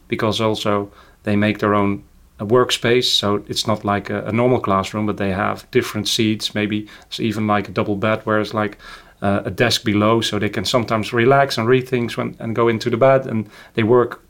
because 0.08 0.41
also 0.41 0.91
they 1.24 1.36
make 1.36 1.60
their 1.60 1.74
own 1.74 2.03
a 2.41 2.46
workspace 2.46 3.06
so 3.06 3.44
it's 3.48 3.68
not 3.68 3.86
like 3.86 4.10
a, 4.10 4.25
a 4.25 4.32
normal 4.32 4.60
classroom 4.60 5.06
but 5.06 5.18
they 5.18 5.32
have 5.32 5.70
different 5.70 6.08
seats 6.08 6.56
maybe 6.56 6.88
it's 7.06 7.20
even 7.20 7.46
like 7.46 7.70
a 7.70 7.72
double 7.72 7.96
bed 7.96 8.20
where 8.25 8.41
it's 8.41 8.53
like 8.53 8.80
uh, 9.22 9.41
a 9.46 9.51
desk 9.51 9.84
below 9.84 10.22
so 10.22 10.39
they 10.39 10.50
can 10.50 10.65
sometimes 10.65 11.13
relax 11.13 11.58
and 11.58 11.68
read 11.68 11.88
things 11.88 12.18
when, 12.18 12.36
and 12.39 12.56
go 12.56 12.68
into 12.68 12.89
the 12.89 12.98
bed 12.98 13.27
and 13.27 13.48
they 13.75 13.84
work 13.84 14.24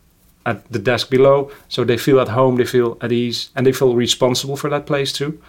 at 0.46 0.70
the 0.72 0.80
desk 0.80 1.10
below 1.10 1.52
so 1.68 1.84
they 1.84 1.98
feel 1.98 2.20
at 2.20 2.30
home 2.30 2.56
they 2.56 2.66
feel 2.66 2.98
at 3.02 3.12
ease 3.12 3.50
and 3.56 3.66
they 3.66 3.72
feel 3.72 3.96
responsible 3.96 4.58
for 4.58 4.70
that 4.70 4.86
place 4.86 5.12
too 5.12 5.42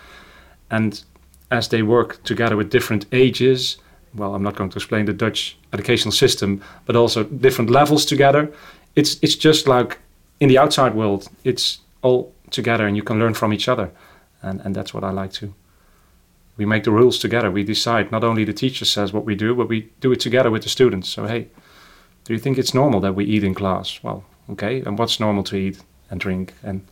and 0.70 1.04
as 1.50 1.68
they 1.68 1.82
work 1.82 2.22
together 2.24 2.56
with 2.56 2.70
different 2.70 3.06
ages 3.12 3.78
well 4.14 4.34
i'm 4.34 4.42
not 4.42 4.56
going 4.56 4.70
to 4.70 4.76
explain 4.76 5.06
the 5.06 5.12
dutch 5.12 5.56
educational 5.72 6.12
system 6.12 6.60
but 6.86 6.96
also 6.96 7.24
different 7.24 7.70
levels 7.70 8.04
together 8.04 8.52
it's 8.94 9.16
it's 9.22 9.36
just 9.36 9.66
like 9.66 9.98
in 10.40 10.48
the 10.48 10.58
outside 10.58 10.94
world 10.94 11.28
it's 11.44 11.78
all 12.02 12.32
together 12.52 12.86
and 12.86 12.96
you 12.96 13.02
can 13.02 13.18
learn 13.18 13.34
from 13.34 13.52
each 13.52 13.68
other. 13.68 13.90
And, 14.42 14.60
and 14.60 14.74
that's 14.74 14.92
what 14.92 15.04
I 15.04 15.10
like 15.10 15.32
to. 15.34 15.54
We 16.56 16.66
make 16.66 16.84
the 16.84 16.90
rules 16.90 17.18
together. 17.18 17.50
We 17.50 17.64
decide. 17.64 18.12
Not 18.12 18.24
only 18.24 18.44
the 18.44 18.52
teacher 18.52 18.84
says 18.84 19.12
what 19.12 19.24
we 19.24 19.34
do, 19.34 19.54
but 19.54 19.68
we 19.68 19.90
do 20.00 20.12
it 20.12 20.20
together 20.20 20.50
with 20.50 20.62
the 20.62 20.68
students. 20.68 21.08
So, 21.08 21.26
hey, 21.26 21.48
do 22.24 22.34
you 22.34 22.38
think 22.38 22.58
it's 22.58 22.74
normal 22.74 23.00
that 23.00 23.14
we 23.14 23.24
eat 23.24 23.42
in 23.42 23.54
class? 23.54 24.02
Well, 24.02 24.24
okay. 24.52 24.82
And 24.86 24.98
what's 24.98 25.20
normal 25.20 25.42
to 25.44 25.56
eat 25.56 25.80
and 26.10 26.20
drink? 26.20 26.54
And 26.62 26.86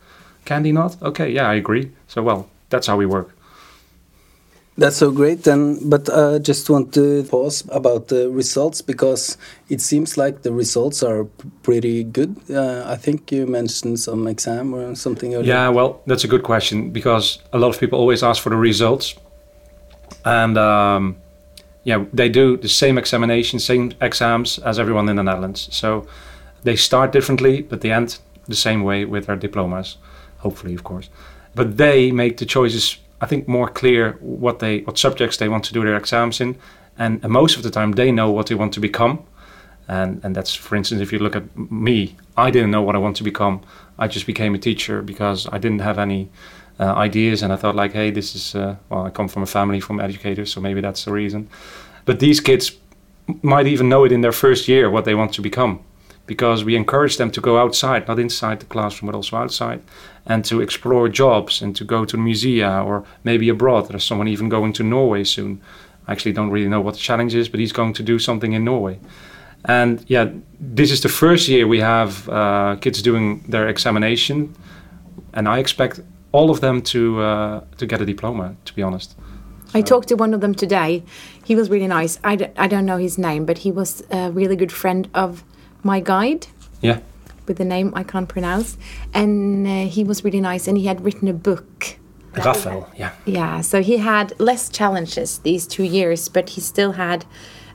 candy 0.45 0.71
not? 0.71 1.01
Okay, 1.01 1.29
yeah, 1.29 1.49
I 1.49 1.55
agree. 1.55 1.91
So, 2.07 2.21
well, 2.23 2.49
that's 2.69 2.87
how 2.87 2.97
we 2.97 3.05
work. 3.05 3.31
That's 4.77 4.95
so 4.95 5.11
great. 5.11 5.45
And 5.47 5.89
but 5.89 6.09
I 6.09 6.39
just 6.39 6.69
want 6.69 6.93
to 6.93 7.23
pause 7.23 7.63
about 7.69 8.07
the 8.07 8.29
results 8.29 8.81
because 8.81 9.37
it 9.69 9.81
seems 9.81 10.17
like 10.17 10.41
the 10.41 10.51
results 10.53 11.03
are 11.03 11.25
pretty 11.61 12.03
good. 12.03 12.35
Uh, 12.49 12.83
I 12.87 12.95
think 12.95 13.31
you 13.31 13.45
mentioned 13.45 13.99
some 13.99 14.27
exam 14.27 14.73
or 14.73 14.95
something. 14.95 15.35
Earlier. 15.35 15.53
Yeah, 15.53 15.69
well, 15.69 16.01
that's 16.07 16.23
a 16.23 16.27
good 16.27 16.43
question 16.43 16.91
because 16.91 17.39
a 17.51 17.59
lot 17.59 17.69
of 17.69 17.79
people 17.79 17.99
always 17.99 18.23
ask 18.23 18.41
for 18.41 18.49
the 18.49 18.55
results, 18.55 19.13
and 20.23 20.57
um, 20.57 21.17
yeah, 21.83 22.05
they 22.13 22.29
do 22.29 22.57
the 22.57 22.69
same 22.69 22.97
examination, 22.97 23.59
same 23.59 23.93
exams 24.01 24.57
as 24.59 24.79
everyone 24.79 25.09
in 25.09 25.17
the 25.17 25.23
Netherlands. 25.23 25.67
So 25.71 26.07
they 26.63 26.75
start 26.75 27.11
differently, 27.11 27.61
but 27.61 27.81
they 27.81 27.91
end 27.91 28.19
the 28.47 28.55
same 28.55 28.83
way 28.83 29.05
with 29.05 29.25
their 29.25 29.35
diplomas, 29.35 29.97
hopefully, 30.39 30.73
of 30.73 30.83
course. 30.83 31.09
But 31.55 31.77
they 31.77 32.11
make 32.11 32.37
the 32.37 32.45
choices 32.45 32.97
I 33.21 33.27
think 33.27 33.47
more 33.47 33.69
clear 33.69 34.13
what 34.19 34.59
they 34.59 34.79
what 34.79 34.97
subjects 34.97 35.37
they 35.37 35.47
want 35.47 35.63
to 35.65 35.73
do 35.73 35.83
their 35.83 35.95
exams 35.95 36.41
in, 36.41 36.57
and, 36.97 37.21
most 37.29 37.55
of 37.55 37.63
the 37.63 37.69
time 37.69 37.91
they 37.91 38.11
know 38.11 38.31
what 38.31 38.47
they 38.47 38.55
want 38.55 38.73
to 38.73 38.79
become, 38.79 39.23
and 39.87 40.19
and 40.23 40.35
that's 40.35 40.55
for 40.55 40.75
instance 40.75 41.01
if 41.01 41.13
you 41.13 41.19
look 41.19 41.35
at 41.35 41.43
me, 41.55 42.15
I 42.35 42.49
didn't 42.49 42.71
know 42.71 42.81
what 42.81 42.95
I 42.95 42.99
want 42.99 43.17
to 43.17 43.23
become. 43.23 43.61
I 43.99 44.07
just 44.07 44.25
became 44.25 44.55
a 44.55 44.57
teacher 44.57 45.03
because 45.03 45.47
I 45.51 45.59
didn't 45.59 45.81
have 45.81 45.99
any 45.99 46.29
uh, 46.79 46.93
ideas, 46.93 47.43
and 47.43 47.53
I 47.53 47.57
thought 47.57 47.75
like, 47.75 47.93
hey, 47.93 48.09
this 48.11 48.35
is 48.35 48.55
uh, 48.55 48.75
well, 48.89 49.05
I 49.05 49.11
come 49.11 49.27
from 49.27 49.43
a 49.43 49.47
family 49.47 49.79
from 49.79 49.99
educators, 49.99 50.51
so 50.51 50.59
maybe 50.59 50.81
that's 50.81 51.05
the 51.05 51.11
reason. 51.11 51.47
But 52.05 52.19
these 52.19 52.39
kids 52.39 52.71
might 53.43 53.67
even 53.67 53.87
know 53.87 54.03
it 54.03 54.11
in 54.11 54.21
their 54.21 54.31
first 54.31 54.67
year 54.67 54.89
what 54.89 55.05
they 55.05 55.13
want 55.13 55.33
to 55.33 55.41
become 55.41 55.79
because 56.25 56.63
we 56.63 56.75
encourage 56.75 57.17
them 57.17 57.31
to 57.31 57.41
go 57.41 57.57
outside, 57.57 58.07
not 58.07 58.19
inside 58.19 58.59
the 58.59 58.65
classroom, 58.65 59.11
but 59.11 59.15
also 59.15 59.37
outside, 59.37 59.81
and 60.25 60.45
to 60.45 60.61
explore 60.61 61.09
jobs 61.09 61.61
and 61.61 61.75
to 61.75 61.83
go 61.83 62.05
to 62.05 62.17
musea 62.17 62.85
or 62.85 63.03
maybe 63.23 63.49
abroad. 63.49 63.87
There's 63.87 64.03
someone 64.03 64.27
even 64.27 64.49
going 64.49 64.73
to 64.73 64.83
Norway 64.83 65.23
soon. 65.23 65.61
I 66.07 66.11
actually 66.11 66.33
don't 66.33 66.49
really 66.49 66.69
know 66.69 66.81
what 66.81 66.93
the 66.93 66.99
challenge 66.99 67.35
is, 67.35 67.49
but 67.49 67.59
he's 67.59 67.73
going 67.73 67.93
to 67.93 68.03
do 68.03 68.19
something 68.19 68.53
in 68.53 68.63
Norway. 68.63 68.99
And 69.65 70.03
yeah, 70.07 70.29
this 70.59 70.91
is 70.91 71.01
the 71.01 71.09
first 71.09 71.47
year 71.47 71.67
we 71.67 71.79
have 71.79 72.27
uh, 72.29 72.75
kids 72.81 73.01
doing 73.01 73.43
their 73.47 73.67
examination, 73.67 74.55
and 75.33 75.47
I 75.47 75.59
expect 75.59 75.99
all 76.31 76.49
of 76.49 76.61
them 76.61 76.81
to 76.81 77.21
uh, 77.21 77.61
to 77.77 77.85
get 77.85 78.01
a 78.01 78.05
diploma. 78.05 78.55
To 78.65 78.73
be 78.73 78.81
honest. 78.81 79.15
I 79.73 79.81
talked 79.81 80.09
to 80.09 80.15
one 80.15 80.33
of 80.33 80.41
them 80.41 80.53
today. 80.53 81.03
He 81.45 81.55
was 81.55 81.69
really 81.69 81.87
nice. 81.87 82.19
I 82.23 82.35
d- 82.35 82.47
I 82.57 82.67
don't 82.67 82.85
know 82.85 82.97
his 82.97 83.17
name, 83.17 83.45
but 83.45 83.59
he 83.59 83.71
was 83.71 84.03
a 84.09 84.31
really 84.31 84.55
good 84.55 84.71
friend 84.71 85.07
of 85.13 85.43
my 85.83 85.99
guide 85.99 86.47
Yeah. 86.81 86.99
with 87.47 87.57
the 87.57 87.65
name 87.65 87.91
I 87.95 88.03
can't 88.03 88.27
pronounce. 88.29 88.77
And 89.13 89.67
uh, 89.67 89.85
he 89.87 90.03
was 90.03 90.23
really 90.23 90.41
nice 90.41 90.67
and 90.67 90.77
he 90.77 90.85
had 90.85 91.03
written 91.03 91.27
a 91.27 91.33
book. 91.33 91.97
Raphael. 92.33 92.89
Yeah. 92.97 93.11
Yeah, 93.25 93.61
so 93.61 93.81
he 93.81 93.97
had 93.97 94.33
less 94.39 94.69
challenges 94.69 95.39
these 95.39 95.67
two 95.67 95.83
years, 95.83 96.29
but 96.29 96.49
he 96.49 96.61
still 96.61 96.93
had 96.93 97.25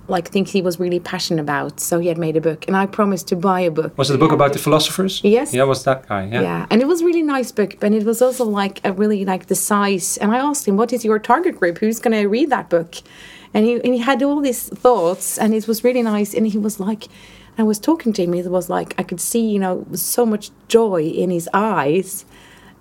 like 0.09 0.29
things 0.29 0.53
he 0.53 0.63
was 0.63 0.79
really 0.79 1.01
passionate 1.01 1.43
about. 1.43 1.81
So 1.81 1.99
he 1.99 2.09
had 2.09 2.17
made 2.17 2.37
a 2.37 2.41
book, 2.41 2.65
and 2.69 2.77
I 2.77 2.87
promised 2.87 3.27
to 3.29 3.37
buy 3.37 3.61
a 3.61 3.71
book. 3.71 3.99
Was 3.99 4.09
it 4.09 4.13
the 4.13 4.19
book 4.19 4.33
about 4.33 4.53
the 4.53 4.59
philosophers? 4.59 5.21
Yes. 5.25 5.53
Yeah, 5.53 5.65
was 5.65 5.83
that 5.85 6.09
guy? 6.09 6.27
Yeah. 6.33 6.43
Yeah, 6.43 6.67
and 6.71 6.81
it 6.81 6.87
was 6.87 7.03
really 7.03 7.23
nice 7.23 7.51
book, 7.53 7.77
but 7.81 7.93
it 7.93 8.05
was 8.05 8.23
also 8.23 8.45
like 8.45 8.81
a 8.85 8.93
really 8.93 9.25
like 9.25 9.47
the 9.47 9.57
size. 9.57 10.17
And 10.19 10.31
I 10.33 10.39
asked 10.39 10.67
him, 10.69 10.77
"What 10.77 10.93
is 10.93 11.05
your 11.05 11.19
target 11.19 11.59
group? 11.59 11.79
Who's 11.79 11.99
going 11.99 12.17
to 12.23 12.29
read 12.29 12.49
that 12.51 12.71
book?" 12.71 12.95
And 13.53 13.67
he 13.67 13.75
and 13.85 13.93
he 13.95 13.99
had 13.99 14.23
all 14.23 14.41
these 14.41 14.69
thoughts, 14.69 15.39
and 15.39 15.53
it 15.53 15.67
was 15.69 15.83
really 15.85 16.03
nice. 16.03 16.33
And 16.35 16.47
he 16.47 16.57
was 16.59 16.79
like, 16.79 17.09
I 17.59 17.63
was 17.63 17.79
talking 17.79 18.13
to 18.15 18.23
him. 18.23 18.35
It 18.35 18.51
was 18.51 18.69
like 18.69 18.95
I 18.99 19.03
could 19.03 19.21
see, 19.21 19.41
you 19.49 19.59
know, 19.59 19.87
so 19.95 20.27
much 20.27 20.51
joy 20.69 21.03
in 21.03 21.31
his 21.31 21.49
eyes. 21.55 22.25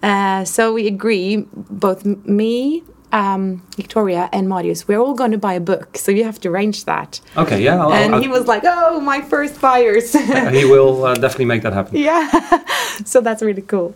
Uh, 0.03 0.44
so 0.46 0.74
we 0.74 0.86
agree, 0.88 1.46
both 1.55 2.05
me, 2.05 2.84
um, 3.12 3.62
Victoria, 3.77 4.29
and 4.34 4.48
Marius. 4.50 4.88
We're 4.88 5.00
all 5.00 5.13
going 5.15 5.32
to 5.32 5.38
buy 5.38 5.53
a 5.53 5.60
book, 5.62 5.98
so 5.98 6.12
you 6.12 6.24
have 6.25 6.39
to 6.41 6.50
arrange 6.50 6.84
that. 6.86 7.22
Okay. 7.38 7.62
Yeah. 7.63 7.82
I'll- 7.82 7.94
and 7.94 8.15
I'll- 8.15 8.22
he 8.22 8.27
was 8.27 8.46
like, 8.46 8.63
"Oh, 8.65 9.00
my 9.00 9.22
first 9.22 9.60
buyers." 9.62 10.12
he 10.13 10.65
will 10.65 11.05
uh, 11.05 11.13
definitely 11.15 11.46
make 11.46 11.62
that 11.63 11.74
happen. 11.74 11.96
yeah, 12.10 12.29
so 13.05 13.22
that's 13.22 13.41
really 13.41 13.62
cool. 13.63 13.96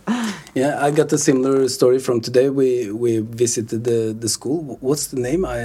Yeah, 0.55 0.83
I 0.87 0.91
got 0.91 1.11
a 1.13 1.17
similar 1.17 1.67
story 1.67 1.99
from 1.99 2.21
today. 2.21 2.49
We 2.49 2.91
we 2.91 3.19
visited 3.19 3.83
the 3.83 4.15
the 4.23 4.29
school. 4.29 4.77
What's 4.81 5.07
the 5.07 5.19
name? 5.19 5.45
I 5.45 5.59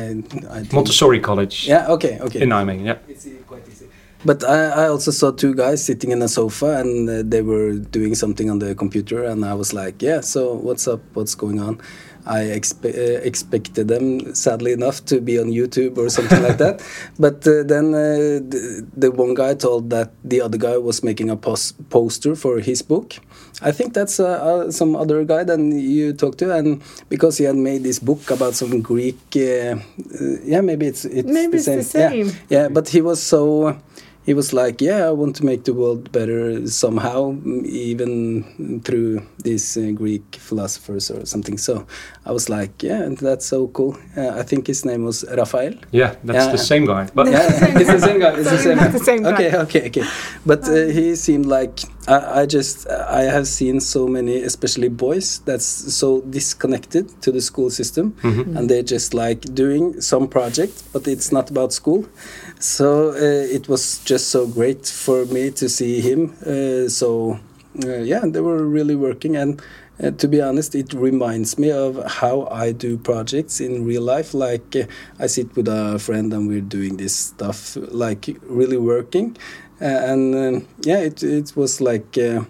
I 0.56 0.64
Montessori 0.72 1.20
College 1.20 1.54
Yeah. 1.68 1.92
Okay. 1.94 2.18
Okay. 2.20 2.40
in 2.42 2.48
Nijmegen. 2.50 2.84
Yeah. 2.84 2.98
But 4.24 4.42
I, 4.44 4.84
I 4.84 4.88
also 4.88 5.10
saw 5.10 5.30
two 5.32 5.54
guys 5.54 5.84
sitting 5.84 6.10
in 6.10 6.22
a 6.22 6.28
sofa 6.28 6.78
and 6.80 7.08
uh, 7.08 7.22
they 7.24 7.42
were 7.42 7.74
doing 7.74 8.14
something 8.14 8.50
on 8.50 8.58
the 8.58 8.74
computer, 8.74 9.24
and 9.24 9.44
I 9.44 9.54
was 9.54 9.72
like, 9.72 10.00
"Yeah, 10.02 10.20
so 10.22 10.54
what's 10.54 10.88
up? 10.88 11.00
What's 11.14 11.34
going 11.34 11.60
on?" 11.60 11.80
I 12.26 12.44
expe- 12.56 12.96
uh, 12.96 13.20
expected 13.22 13.88
them, 13.88 14.34
sadly 14.34 14.72
enough, 14.72 15.04
to 15.12 15.20
be 15.20 15.38
on 15.38 15.48
YouTube 15.52 15.98
or 15.98 16.08
something 16.08 16.42
like 16.42 16.56
that. 16.56 16.80
But 17.18 17.46
uh, 17.46 17.64
then 17.64 17.92
uh, 17.92 18.40
the, 18.40 18.86
the 18.96 19.10
one 19.10 19.34
guy 19.34 19.52
told 19.54 19.90
that 19.90 20.08
the 20.24 20.40
other 20.40 20.56
guy 20.56 20.78
was 20.78 21.02
making 21.04 21.28
a 21.28 21.36
pos- 21.36 21.74
poster 21.90 22.34
for 22.34 22.60
his 22.60 22.80
book. 22.80 23.16
I 23.60 23.72
think 23.72 23.92
that's 23.92 24.18
uh, 24.18 24.40
uh, 24.40 24.70
some 24.70 24.96
other 24.96 25.22
guy 25.24 25.44
than 25.44 25.78
you 25.78 26.14
talked 26.14 26.38
to, 26.38 26.50
and 26.56 26.80
because 27.10 27.36
he 27.36 27.44
had 27.44 27.56
made 27.56 27.82
this 27.82 27.98
book 27.98 28.30
about 28.30 28.54
some 28.54 28.80
Greek, 28.80 29.18
yeah, 29.34 29.74
maybe 30.62 30.86
it's 30.86 31.04
it's 31.04 31.28
Maybe 31.28 31.58
the 31.58 31.76
it's 31.76 31.92
the 31.92 31.98
same. 31.98 32.28
same. 32.30 32.40
Yeah, 32.48 32.62
yeah, 32.62 32.68
but 32.68 32.88
he 32.88 33.02
was 33.02 33.22
so 33.22 33.76
he 34.26 34.32
was 34.34 34.52
like, 34.52 34.80
yeah, 34.80 35.06
I 35.06 35.10
want 35.10 35.36
to 35.36 35.44
make 35.44 35.64
the 35.64 35.74
world 35.74 36.10
better 36.10 36.66
somehow, 36.68 37.36
even 37.64 38.80
through 38.84 39.20
these 39.42 39.76
uh, 39.76 39.90
Greek 39.94 40.36
philosophers 40.36 41.10
or 41.10 41.26
something. 41.26 41.58
So 41.58 41.86
I 42.24 42.32
was 42.32 42.48
like, 42.48 42.82
yeah, 42.82 43.08
that's 43.20 43.44
so 43.46 43.68
cool. 43.68 43.96
Uh, 44.16 44.30
I 44.30 44.42
think 44.42 44.66
his 44.66 44.84
name 44.84 45.04
was 45.04 45.24
Raphael. 45.36 45.74
Yeah. 45.92 46.14
That's 46.24 46.46
Yeah. 46.46 46.52
the 46.52 46.58
same 46.58 46.86
guy. 46.86 47.08
But 47.14 47.26
Yeah, 47.34 47.46
it's 47.80 47.90
the 47.92 48.00
same 48.00 48.18
guy. 48.20 48.32
It's 48.38 48.50
the 48.50 48.58
same. 48.58 48.78
Not 48.78 48.92
the 48.92 48.98
same 48.98 49.22
guy. 49.22 49.32
Okay, 49.34 49.56
okay, 49.56 49.86
okay. 49.88 50.04
But 50.46 50.66
uh, 50.68 50.86
he 50.86 51.16
seemed 51.16 51.46
like 51.46 51.80
I, 52.08 52.40
I 52.42 52.46
just 52.46 52.88
I 52.88 53.22
have 53.24 53.46
seen 53.46 53.80
so 53.80 54.06
many, 54.08 54.42
especially 54.42 54.88
boys, 54.88 55.40
that's 55.44 55.66
so 55.94 56.20
disconnected 56.22 57.20
to 57.22 57.32
the 57.32 57.40
school 57.40 57.70
system, 57.70 58.14
and 58.22 58.68
they're 58.70 58.82
just 58.82 59.12
like 59.14 59.40
doing 59.54 60.00
some 60.00 60.28
project, 60.28 60.82
but 60.92 61.06
it's 61.08 61.30
not 61.32 61.50
about 61.50 61.72
school. 61.72 62.06
So 62.64 63.10
uh, 63.10 63.56
it 63.56 63.68
was 63.68 63.98
just 64.06 64.28
so 64.28 64.46
great 64.46 64.86
for 64.86 65.26
me 65.26 65.50
to 65.50 65.68
see 65.68 66.00
him. 66.00 66.34
Uh, 66.40 66.88
so 66.88 67.38
uh, 67.84 67.98
yeah, 67.98 68.24
they 68.24 68.40
were 68.40 68.64
really 68.64 68.96
working 68.96 69.36
and. 69.36 69.62
Uh, 70.02 70.10
to 70.10 70.26
be 70.26 70.42
honest, 70.42 70.74
it 70.74 70.92
reminds 70.92 71.56
me 71.56 71.70
of 71.70 72.04
how 72.04 72.48
I 72.50 72.72
do 72.72 72.98
projects 72.98 73.60
in 73.60 73.84
real 73.84 74.02
life. 74.02 74.34
Like 74.34 74.74
uh, 74.74 74.86
I 75.20 75.28
sit 75.28 75.54
with 75.54 75.68
a 75.68 76.00
friend 76.00 76.32
and 76.32 76.48
we're 76.48 76.60
doing 76.60 76.96
this 76.96 77.14
stuff, 77.14 77.76
like 77.92 78.26
really 78.42 78.76
working, 78.76 79.36
and 79.78 80.66
yeah, 80.80 80.98
it 80.98 81.22
it 81.22 81.54
was 81.54 81.80
like 81.80 82.18
uh, 82.18 82.42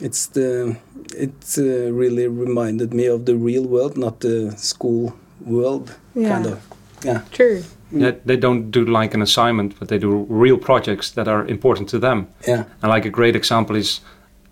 it's 0.00 0.28
the 0.28 0.74
it 1.14 1.58
uh, 1.58 1.92
really 1.92 2.28
reminded 2.28 2.94
me 2.94 3.04
of 3.04 3.26
the 3.26 3.36
real 3.36 3.66
world, 3.66 3.98
not 3.98 4.20
the 4.20 4.56
school 4.56 5.12
world, 5.44 5.94
kind 6.14 6.46
of. 6.46 6.66
Yeah, 7.04 7.24
True. 7.30 7.62
Yeah, 7.92 8.12
they 8.24 8.36
don't 8.36 8.70
do 8.70 8.84
like 8.84 9.14
an 9.14 9.22
assignment, 9.22 9.78
but 9.78 9.88
they 9.88 9.98
do 9.98 10.26
real 10.28 10.58
projects 10.58 11.10
that 11.12 11.28
are 11.28 11.46
important 11.46 11.88
to 11.90 11.98
them. 11.98 12.28
yeah, 12.46 12.64
And 12.82 12.90
like 12.90 13.04
a 13.04 13.10
great 13.10 13.36
example 13.36 13.76
is 13.76 14.00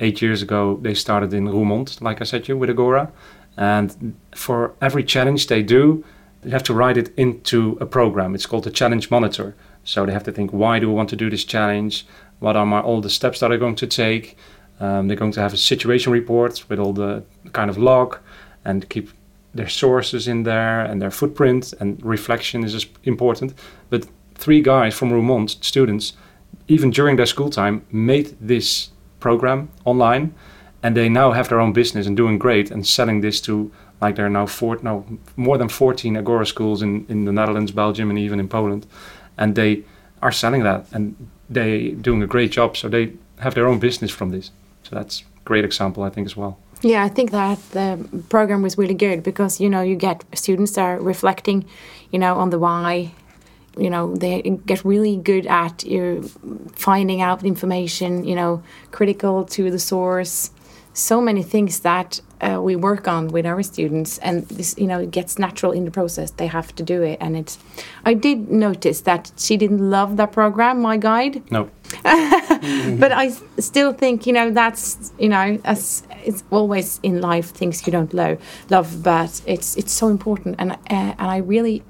eight 0.01 0.21
years 0.23 0.43
ago, 0.43 0.79
they 0.83 0.95
started 0.95 1.33
in 1.35 1.47
Roermond, 1.47 2.01
like 2.01 2.21
I 2.21 2.25
said 2.25 2.45
to 2.45 2.53
you, 2.53 2.59
with 2.59 2.71
Agora. 2.71 3.11
And 3.57 4.15
for 4.35 4.75
every 4.81 5.05
challenge 5.05 5.47
they 5.47 5.63
do, 5.63 6.05
they 6.43 6.51
have 6.51 6.63
to 6.65 6.75
write 6.75 6.97
it 6.97 7.13
into 7.17 7.77
a 7.81 7.87
program. 7.87 8.35
It's 8.35 8.47
called 8.47 8.65
the 8.65 8.71
Challenge 8.71 9.11
Monitor. 9.11 9.55
So 9.85 10.07
they 10.07 10.13
have 10.13 10.25
to 10.25 10.33
think, 10.33 10.53
why 10.53 10.79
do 10.79 10.91
I 10.91 10.95
want 10.95 11.09
to 11.11 11.17
do 11.17 11.29
this 11.31 11.45
challenge? 11.45 12.07
What 12.39 12.57
are 12.57 12.67
my 12.67 12.81
all 12.81 13.01
the 13.01 13.11
steps 13.11 13.41
that 13.41 13.51
I'm 13.51 13.59
going 13.59 13.75
to 13.77 13.87
take? 13.87 14.37
Um, 14.81 15.09
they're 15.09 15.17
going 15.17 15.33
to 15.33 15.41
have 15.41 15.53
a 15.53 15.57
situation 15.57 16.13
report 16.13 16.65
with 16.69 16.79
all 16.79 16.93
the 16.93 17.25
kind 17.53 17.69
of 17.69 17.77
log 17.77 18.19
and 18.65 18.89
keep 18.89 19.11
their 19.59 19.69
sources 19.69 20.29
in 20.29 20.45
there 20.45 20.81
and 20.81 21.03
their 21.03 21.11
footprint 21.11 21.75
and 21.81 22.03
reflection 22.05 22.65
is 22.65 22.87
important. 23.03 23.53
But 23.91 24.07
three 24.35 24.63
guys 24.63 24.95
from 24.95 25.11
Roermond, 25.11 25.63
students, 25.63 26.13
even 26.69 26.91
during 26.91 27.17
their 27.17 27.27
school 27.27 27.51
time, 27.51 27.85
made 27.91 28.37
this 28.41 28.91
program 29.21 29.69
online, 29.85 30.35
and 30.83 30.97
they 30.97 31.09
now 31.09 31.33
have 31.33 31.49
their 31.49 31.61
own 31.61 31.73
business 31.73 32.07
and 32.07 32.17
doing 32.17 32.39
great 32.39 32.71
and 32.71 32.87
selling 32.87 33.21
this 33.21 33.41
to 33.43 33.71
like 34.01 34.15
there 34.15 34.27
are 34.27 34.31
now 34.41 34.47
four, 34.47 34.79
no 34.81 35.05
more 35.37 35.59
than 35.59 35.69
14 35.69 36.17
Agora 36.17 36.47
schools 36.47 36.83
in, 36.83 37.05
in 37.09 37.25
the 37.25 37.33
Netherlands, 37.33 37.73
Belgium, 37.73 38.11
and 38.11 38.19
even 38.19 38.39
in 38.39 38.49
Poland, 38.49 38.87
and 39.37 39.57
they 39.57 39.83
are 40.23 40.33
selling 40.33 40.63
that 40.63 40.87
and 40.93 41.17
they 41.51 41.91
doing 41.91 42.23
a 42.23 42.27
great 42.27 42.53
job. 42.53 42.77
So 42.77 42.89
they 42.89 43.15
have 43.39 43.55
their 43.55 43.67
own 43.67 43.81
business 43.81 44.13
from 44.13 44.31
this. 44.31 44.53
So 44.85 44.95
that's 44.95 45.23
a 45.23 45.25
great 45.45 45.65
example, 45.65 46.05
I 46.05 46.11
think, 46.11 46.27
as 46.27 46.37
well. 46.37 46.59
Yeah, 46.81 47.03
I 47.03 47.09
think 47.09 47.33
that 47.33 47.59
the 47.73 48.23
program 48.29 48.63
was 48.63 48.79
really 48.79 48.95
good 48.95 49.23
because 49.23 49.61
you 49.61 49.69
know 49.69 49.81
you 49.83 49.97
get 49.97 50.25
students 50.35 50.79
are 50.79 51.01
reflecting, 51.01 51.65
you 52.13 52.19
know, 52.19 52.37
on 52.37 52.51
the 52.51 52.59
why. 52.59 53.13
You 53.77 53.91
know, 53.91 54.17
they 54.17 54.43
get 54.67 54.85
really 54.85 55.17
good 55.17 55.47
at 55.47 55.85
you 55.85 56.23
finding 56.73 57.21
out 57.21 57.45
information. 57.45 58.25
You 58.25 58.37
know, 58.37 58.63
critical 58.93 59.45
to 59.47 59.71
the 59.71 59.79
source. 59.79 60.51
So 60.93 61.21
many 61.21 61.43
things 61.43 61.81
that 61.81 62.21
uh, 62.41 62.61
we 62.63 62.77
work 62.77 63.09
on 63.09 63.29
with 63.29 63.47
our 63.47 63.63
students, 63.63 64.19
and 64.19 64.47
this, 64.49 64.75
you 64.79 64.87
know, 64.87 65.01
it 65.01 65.11
gets 65.11 65.39
natural 65.39 65.73
in 65.73 65.85
the 65.85 65.91
process. 65.91 66.31
They 66.31 66.47
have 66.47 66.75
to 66.77 66.83
do 66.83 67.03
it, 67.03 67.19
and 67.21 67.37
it's. 67.37 67.59
I 68.05 68.15
did 68.15 68.51
notice 68.51 69.03
that 69.03 69.33
she 69.37 69.57
didn't 69.57 69.91
love 69.91 70.17
that 70.17 70.33
program, 70.33 70.81
my 70.81 70.97
guide, 70.97 71.43
No. 71.51 71.71
but 72.03 73.13
i 73.13 73.31
still 73.59 73.95
think 73.95 74.27
you 74.27 74.33
know 74.33 74.51
that's 74.51 75.11
you 75.19 75.29
know 75.29 75.59
as 75.65 76.03
it's 76.23 76.45
always 76.51 77.01
in 77.03 77.23
life 77.23 77.49
things 77.49 77.87
you 77.87 77.91
don't 77.91 78.13
love 78.13 78.37
love 78.69 79.03
but 79.03 79.41
it's 79.47 79.75
it's 79.77 79.91
so 79.93 80.09
important 80.09 80.55
and 80.59 80.73
uh, 80.73 80.77
and 80.91 81.31
I 81.31 81.39
really 81.39 81.83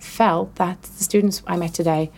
felt 0.00 0.54
that 0.56 0.82
the 0.82 1.02
students 1.02 1.42
I 1.46 1.56
met 1.56 1.72
today 1.74 2.10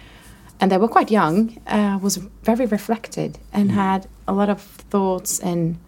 and 0.61 0.71
they 0.71 0.77
were 0.77 0.89
quite 0.89 1.11
young 1.11 1.57
uh, 1.67 1.99
was 2.03 2.17
very 2.43 2.67
reflected 2.67 3.39
and 3.53 3.71
had 3.73 4.09
a 4.27 4.33
lot 4.33 4.49
of 4.51 4.61
thoughts 4.91 5.39
and 5.39 5.79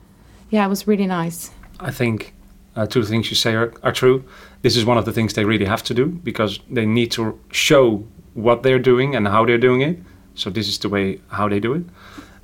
yeah 0.51 0.65
it 0.65 0.69
was 0.69 0.87
really 0.87 1.07
nice 1.07 1.51
I 1.83 1.91
think 1.91 2.35
uh, 2.77 2.87
two 2.87 3.03
things 3.03 3.31
you 3.31 3.37
say 3.37 3.55
are, 3.55 3.73
are 3.83 3.93
true. 3.93 4.25
This 4.63 4.77
is 4.77 4.85
one 4.85 4.97
of 4.97 5.05
the 5.05 5.13
things 5.13 5.35
they 5.35 5.45
really 5.45 5.67
have 5.67 5.83
to 5.85 5.95
do 5.95 6.07
because 6.07 6.61
they 6.71 6.87
need 6.87 7.11
to 7.13 7.39
show 7.51 8.05
what 8.35 8.63
they're 8.63 8.79
doing 8.79 9.15
and 9.15 9.29
how 9.29 9.45
they're 9.45 9.59
doing 9.59 9.83
it. 9.83 9.99
So 10.35 10.51
this 10.51 10.69
is 10.69 10.79
the 10.79 10.89
way 10.89 11.21
how 11.29 11.49
they 11.49 11.61
do 11.61 11.75
it. 11.75 11.85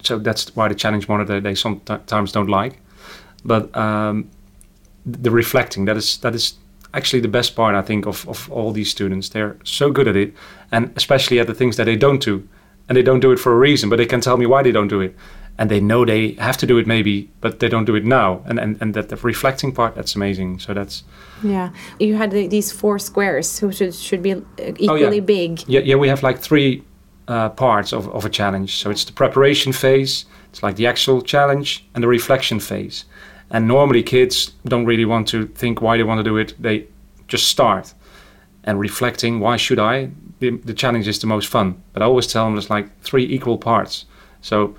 So 0.03 0.19
that's 0.19 0.55
why 0.55 0.69
the 0.69 0.75
challenge 0.75 1.09
monitor 1.09 1.41
they 1.41 1.55
sometimes 1.55 2.33
don't 2.33 2.49
like. 2.49 2.81
But 3.45 3.75
um, 3.77 4.29
the 5.07 5.31
reflecting 5.31 5.87
that 5.87 5.97
is 5.97 6.19
that 6.19 6.35
is 6.35 6.55
actually 6.95 7.21
the 7.21 7.29
best 7.29 7.55
part 7.55 7.75
I 7.75 7.83
think 7.83 8.07
of, 8.07 8.29
of 8.29 8.51
all 8.51 8.73
these 8.73 8.91
students. 8.91 9.31
They're 9.31 9.57
so 9.65 9.91
good 9.91 10.09
at 10.09 10.17
it, 10.17 10.35
and 10.71 10.93
especially 10.97 11.39
at 11.41 11.47
the 11.47 11.55
things 11.55 11.77
that 11.77 11.85
they 11.85 11.97
don't 11.97 12.23
do, 12.23 12.47
and 12.89 12.97
they 12.97 13.03
don't 13.03 13.21
do 13.21 13.33
it 13.33 13.39
for 13.39 13.53
a 13.53 13.57
reason. 13.57 13.89
But 13.89 13.97
they 13.97 14.07
can 14.07 14.21
tell 14.21 14.37
me 14.37 14.47
why 14.47 14.63
they 14.63 14.73
don't 14.73 14.89
do 14.89 15.01
it, 15.01 15.17
and 15.59 15.71
they 15.71 15.81
know 15.81 16.05
they 16.05 16.33
have 16.39 16.57
to 16.57 16.67
do 16.67 16.79
it 16.79 16.87
maybe, 16.87 17.29
but 17.41 17.59
they 17.59 17.69
don't 17.69 17.85
do 17.85 17.97
it 17.97 18.05
now. 18.05 18.43
And 18.47 18.59
and, 18.59 18.81
and 18.81 18.95
that 18.95 19.09
the 19.09 19.17
reflecting 19.17 19.75
part 19.75 19.95
that's 19.95 20.15
amazing. 20.17 20.61
So 20.61 20.75
that's 20.75 21.05
yeah 21.43 21.71
you 22.01 22.17
had 22.17 22.31
the, 22.31 22.47
these 22.47 22.73
four 22.73 22.99
squares 22.99 23.59
who 23.59 23.73
should 23.73 23.95
should 23.95 24.23
be 24.23 24.31
equally 24.59 25.05
Oh, 25.05 25.11
yeah. 25.11 25.21
big 25.21 25.69
Yeah, 25.69 25.81
yeah, 25.81 25.97
we 25.97 26.09
have 26.09 26.23
like 26.23 26.39
three 26.39 26.83
uh, 27.29 27.51
parts 27.51 27.93
of, 27.93 28.09
of 28.09 28.25
a 28.25 28.31
challenge. 28.31 28.79
So 28.79 28.91
it's 28.91 29.05
the 29.05 29.13
preparation 29.13 29.73
phase, 29.73 30.25
it's 30.51 30.63
like 30.63 30.77
the 30.77 30.87
actual 30.87 31.23
challenge, 31.23 31.85
and 31.95 32.03
the 32.03 32.09
reflection 32.09 32.61
phase. 32.61 33.05
And 33.51 33.67
normally 33.67 34.03
kids 34.03 34.53
don't 34.65 34.87
really 34.87 35.05
want 35.05 35.29
to 35.29 35.47
think 35.47 35.81
why 35.81 35.97
they 35.97 36.05
want 36.05 36.19
to 36.19 36.25
do 36.25 36.37
it. 36.37 36.55
They 36.63 36.87
just 37.29 37.49
start 37.49 37.95
and 38.65 38.79
reflecting, 38.79 39.41
why 39.41 39.57
should 39.57 39.79
I? 39.79 40.11
The, 40.41 40.51
the 40.65 40.75
challenge 40.75 41.09
is 41.09 41.19
the 41.19 41.27
most 41.27 41.49
fun. 41.49 41.83
But 41.93 42.03
I 42.03 42.07
always 42.07 42.27
tell 42.27 42.45
them 42.45 42.55
there's 42.55 42.71
like 42.71 43.01
three 43.01 43.25
equal 43.25 43.59
parts. 43.59 44.05
So 44.43 44.77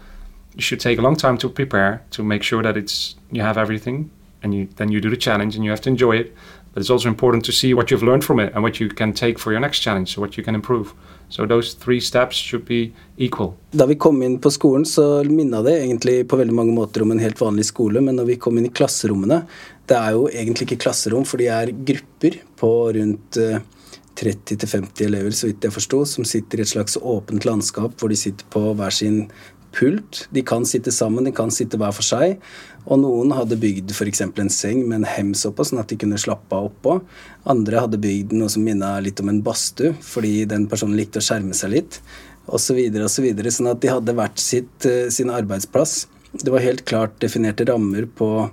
should 0.58 0.80
take 0.80 0.98
a 0.98 1.02
long 1.02 1.16
time 1.16 1.38
to 1.38 1.50
prepare 1.50 2.02
to 2.12 2.24
make 2.24 2.44
sure 2.44 2.64
that 2.64 2.76
it's 2.76 3.16
you 3.32 3.42
have 3.42 3.58
everything 3.58 4.10
and 4.44 4.54
you 4.54 4.68
then 4.76 4.92
you 4.92 5.02
do 5.02 5.10
the 5.10 5.18
challenge 5.18 5.56
and 5.56 5.64
you 5.64 5.72
have 5.72 5.82
to 5.82 5.90
enjoy 5.90 6.18
it. 6.18 6.36
But 6.74 6.82
it's 6.82 6.92
also 6.92 7.10
important 7.10 7.46
to 7.46 7.52
see 7.52 7.74
what 7.74 7.90
you've 7.90 8.04
learned 8.04 8.24
from 8.24 8.40
it 8.40 8.54
and 8.54 8.64
what 8.64 8.80
you 8.80 8.90
can 8.90 9.12
take 9.14 9.40
for 9.40 9.52
your 9.52 9.60
next 9.60 9.80
challenge, 9.80 10.14
so 10.14 10.22
what 10.22 10.38
you 10.38 10.44
can 10.44 10.54
improve. 10.54 10.94
So 11.30 11.46
those 11.46 11.74
three 11.74 12.00
steps 12.00 12.36
should 12.36 12.66
be 12.66 12.94
equal. 13.18 13.56
Da 13.72 13.86
vi 13.86 13.96
kom 13.96 14.22
inn 14.24 14.40
på 14.40 14.52
skolen, 14.52 14.86
så 14.86 15.24
minna 15.24 15.62
det 15.62 15.80
egentlig 15.80 16.28
på 16.28 16.38
veldig 16.38 16.54
mange 16.54 16.74
måter 16.74 17.02
om 17.02 17.12
en 17.12 17.20
helt 17.20 17.42
vanlig 17.42 17.66
skole, 17.66 18.02
men 18.02 18.16
når 18.16 18.26
vi 18.26 18.38
kom 18.42 18.58
inn 18.58 18.70
i 18.70 18.74
klasserommene 18.74 19.44
Det 19.90 19.98
er 19.98 20.12
jo 20.14 20.28
egentlig 20.30 20.68
ikke 20.68 20.84
klasserom, 20.84 21.26
for 21.26 21.42
de 21.42 21.48
er 21.50 21.72
grupper 21.74 22.36
på 22.62 22.70
rundt 22.94 23.38
eh, 23.42 23.58
30-50 24.20 25.06
elever, 25.06 25.32
så 25.34 25.48
vidt 25.48 25.66
jeg 25.66 25.74
forsto, 25.74 26.04
som 26.06 26.28
sitter 26.28 26.60
i 26.60 26.66
et 26.66 26.70
slags 26.70 26.98
åpent 26.98 27.46
landskap 27.48 27.96
hvor 27.98 28.12
de 28.12 28.18
sitter 28.20 28.46
på 28.54 28.62
hver 28.78 28.94
sin 28.94 29.24
pult. 29.76 30.26
De 30.36 30.44
kan 30.46 30.66
sitte 30.68 30.92
sammen, 30.94 31.28
de 31.28 31.34
kan 31.36 31.52
sitte 31.54 31.80
hver 31.80 31.94
for 31.96 32.06
seg. 32.06 32.40
Og 32.90 33.02
noen 33.02 33.34
hadde 33.36 33.60
bygd 33.60 33.92
f.eks. 33.94 34.24
en 34.26 34.52
seng 34.54 34.86
med 34.88 35.02
en 35.02 35.10
hems 35.10 35.46
oppå, 35.50 35.66
sånn 35.68 35.82
at 35.82 35.92
de 35.92 36.00
kunne 36.02 36.20
slappe 36.22 36.56
av 36.56 36.72
oppå. 36.72 37.00
Andre 37.50 37.84
hadde 37.86 38.02
bygd 38.02 38.34
noe 38.38 38.50
som 38.52 38.66
minna 38.66 38.96
litt 39.04 39.22
om 39.22 39.30
en 39.32 39.44
badstue, 39.46 39.94
fordi 40.06 40.48
den 40.50 40.68
personen 40.72 40.98
likte 41.00 41.22
å 41.22 41.26
skjerme 41.26 41.58
seg 41.58 41.76
litt. 41.76 42.00
Og 42.50 42.62
så 42.62 42.76
videre 42.78 43.06
og 43.06 43.14
så 43.14 43.26
videre, 43.26 43.52
sånn 43.54 43.70
at 43.72 43.82
de 43.84 43.92
hadde 43.92 44.16
hvert 44.18 44.42
sitt, 44.42 44.86
eh, 44.90 45.10
sin 45.14 45.30
arbeidsplass. 45.34 46.08
Det 46.32 46.50
var 46.54 46.66
helt 46.66 46.86
klart 46.90 47.20
definerte 47.22 47.68
rammer 47.70 48.06
på, 48.06 48.50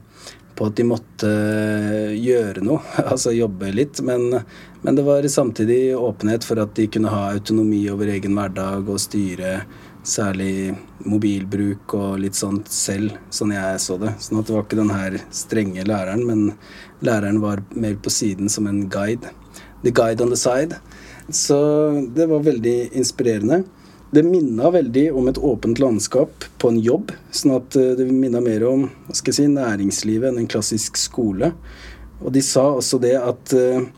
på 0.57 0.69
at 0.69 0.77
de 0.77 0.85
måtte 0.89 1.31
eh, 1.31 2.13
gjøre 2.21 2.65
noe, 2.67 2.83
altså 3.13 3.33
jobbe 3.33 3.73
litt. 3.73 4.03
Men, 4.05 4.43
men 4.83 4.99
det 4.99 5.07
var 5.07 5.25
samtidig 5.33 5.97
åpenhet 5.97 6.45
for 6.45 6.61
at 6.61 6.77
de 6.77 6.91
kunne 6.93 7.13
ha 7.13 7.31
autonomi 7.33 7.87
over 7.93 8.13
egen 8.13 8.37
hverdag 8.37 8.85
og 8.85 9.01
styre 9.01 9.63
særlig 10.07 10.77
mobilbruk 11.07 11.95
og 11.99 12.21
litt 12.23 12.39
sånt 12.39 12.71
selv, 12.73 13.17
sånn 13.35 13.55
jeg 13.55 13.81
så 13.83 13.97
det. 14.01 14.15
Sånn 14.23 14.41
at 14.41 14.49
det 14.49 14.55
var 14.55 14.67
ikke 14.67 14.79
den 14.79 14.95
her 14.95 15.19
strenge 15.35 15.87
læreren, 15.87 16.23
men 16.29 16.45
læreren 17.05 17.41
var 17.43 17.65
mer 17.75 17.99
på 18.03 18.13
siden 18.13 18.53
som 18.53 18.69
en 18.71 18.85
guide. 18.93 19.33
The 19.83 19.93
guide 19.95 20.23
on 20.23 20.31
the 20.33 20.39
side. 20.39 20.79
Så 21.29 21.59
det 22.15 22.29
var 22.31 22.47
veldig 22.47 22.95
inspirerende. 22.97 23.65
Det 24.15 24.23
minna 24.23 24.71
veldig 24.71 25.09
om 25.19 25.27
et 25.29 25.39
åpent 25.43 25.81
landskap 25.83 26.47
på 26.63 26.71
en 26.71 26.79
jobb. 26.81 27.11
Sånn 27.35 27.57
at 27.59 27.77
eh, 27.77 27.95
det 27.99 28.07
minna 28.09 28.41
mer 28.41 28.63
om 28.69 28.87
hva 28.87 29.17
skal 29.19 29.33
jeg 29.33 29.41
si, 29.41 29.49
næringslivet 29.53 30.31
enn 30.31 30.45
en 30.45 30.51
klassisk 30.51 30.99
skole. 31.01 31.51
Og 32.23 32.31
de 32.33 32.43
sa 32.47 32.69
også 32.79 33.03
det 33.03 33.17
at 33.19 33.55
eh, 33.59 33.89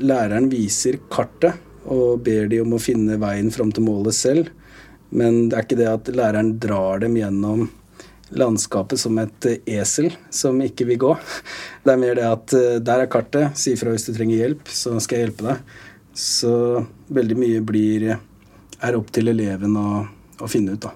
læreren 0.00 0.48
viser 0.50 0.98
kartet 1.12 1.60
og 1.88 2.20
ber 2.24 2.48
de 2.50 2.62
om 2.62 2.74
å 2.76 2.80
finne 2.80 3.16
veien 3.20 3.52
fram 3.52 3.70
til 3.72 3.84
målet 3.86 4.16
selv. 4.16 4.50
Men 5.10 5.48
det 5.48 5.56
er 5.56 5.66
ikke 5.66 5.78
det 5.78 5.90
at 5.90 6.10
læreren 6.12 6.54
drar 6.60 7.00
dem 7.04 7.16
gjennom 7.16 7.68
landskapet 8.28 9.00
som 9.00 9.18
et 9.22 9.46
eh, 9.48 9.60
esel 9.78 10.10
som 10.30 10.58
ikke 10.60 10.86
vil 10.90 11.00
gå. 11.04 11.12
Det 11.84 11.94
er 11.94 12.00
mer 12.00 12.18
det 12.18 12.26
at 12.28 12.54
eh, 12.56 12.80
der 12.84 13.04
er 13.04 13.10
kartet, 13.10 13.56
si 13.56 13.72
ifra 13.72 13.94
hvis 13.94 14.04
du 14.08 14.12
trenger 14.12 14.42
hjelp, 14.42 14.68
så 14.68 14.98
skal 15.00 15.18
jeg 15.18 15.28
hjelpe 15.28 15.46
deg. 15.48 15.76
Så 16.18 16.52
veldig 17.14 17.36
mye 17.38 17.62
blir 17.64 18.08
er 18.12 18.96
opp 18.98 19.12
til 19.14 19.30
eleven 19.32 19.76
å, 19.78 19.88
å 20.42 20.50
finne 20.50 20.76
ut, 20.76 20.84
da. 20.84 20.92